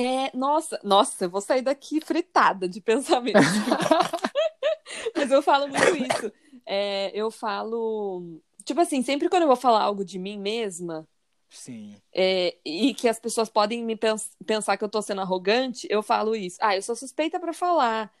[0.00, 3.38] É, nossa, nossa, eu vou sair daqui fritada de pensamento.
[5.16, 6.32] Mas eu falo muito isso.
[6.64, 8.40] É, eu falo.
[8.64, 11.08] Tipo assim, sempre quando eu vou falar algo de mim mesma,
[11.48, 11.96] Sim.
[12.14, 16.00] é, e que as pessoas podem me pens- pensar que eu tô sendo arrogante, eu
[16.02, 16.58] falo isso.
[16.60, 18.12] Ah, eu sou suspeita pra falar.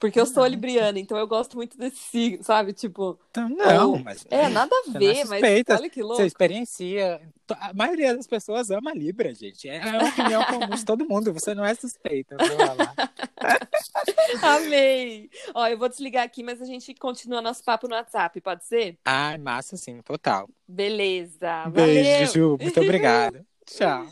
[0.00, 0.50] Porque eu sou Não.
[0.50, 2.72] libriana, então eu gosto muito desse signo, sabe?
[2.72, 4.24] Tipo, Então, não, Ou- mas.
[4.30, 6.16] é, nada a é ver, mas olha que louco.
[6.16, 7.20] Você experiencia.
[7.50, 9.68] A maioria das pessoas ama Libra, gente.
[9.68, 11.34] É uma opinião comum de todo mundo.
[11.34, 12.36] Você não é suspeita.
[14.42, 15.28] Amei!
[15.54, 18.96] Ó, eu vou desligar aqui, mas a gente continua nosso papo no WhatsApp, pode ser?
[19.04, 20.48] Ai, massa, sim, total.
[20.66, 21.68] Beleza.
[21.68, 22.26] Beijo, Valeu!
[22.26, 22.58] Ju.
[22.58, 23.44] Muito obrigado.
[23.66, 24.06] Tchau.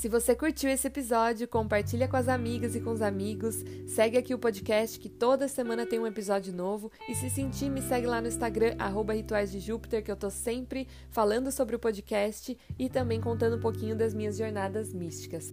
[0.00, 3.62] Se você curtiu esse episódio, compartilha com as amigas e com os amigos.
[3.86, 6.90] Segue aqui o podcast que toda semana tem um episódio novo.
[7.06, 10.30] E se sentir, me segue lá no Instagram, arroba Rituais de Júpiter, que eu tô
[10.30, 15.52] sempre falando sobre o podcast e também contando um pouquinho das minhas jornadas místicas.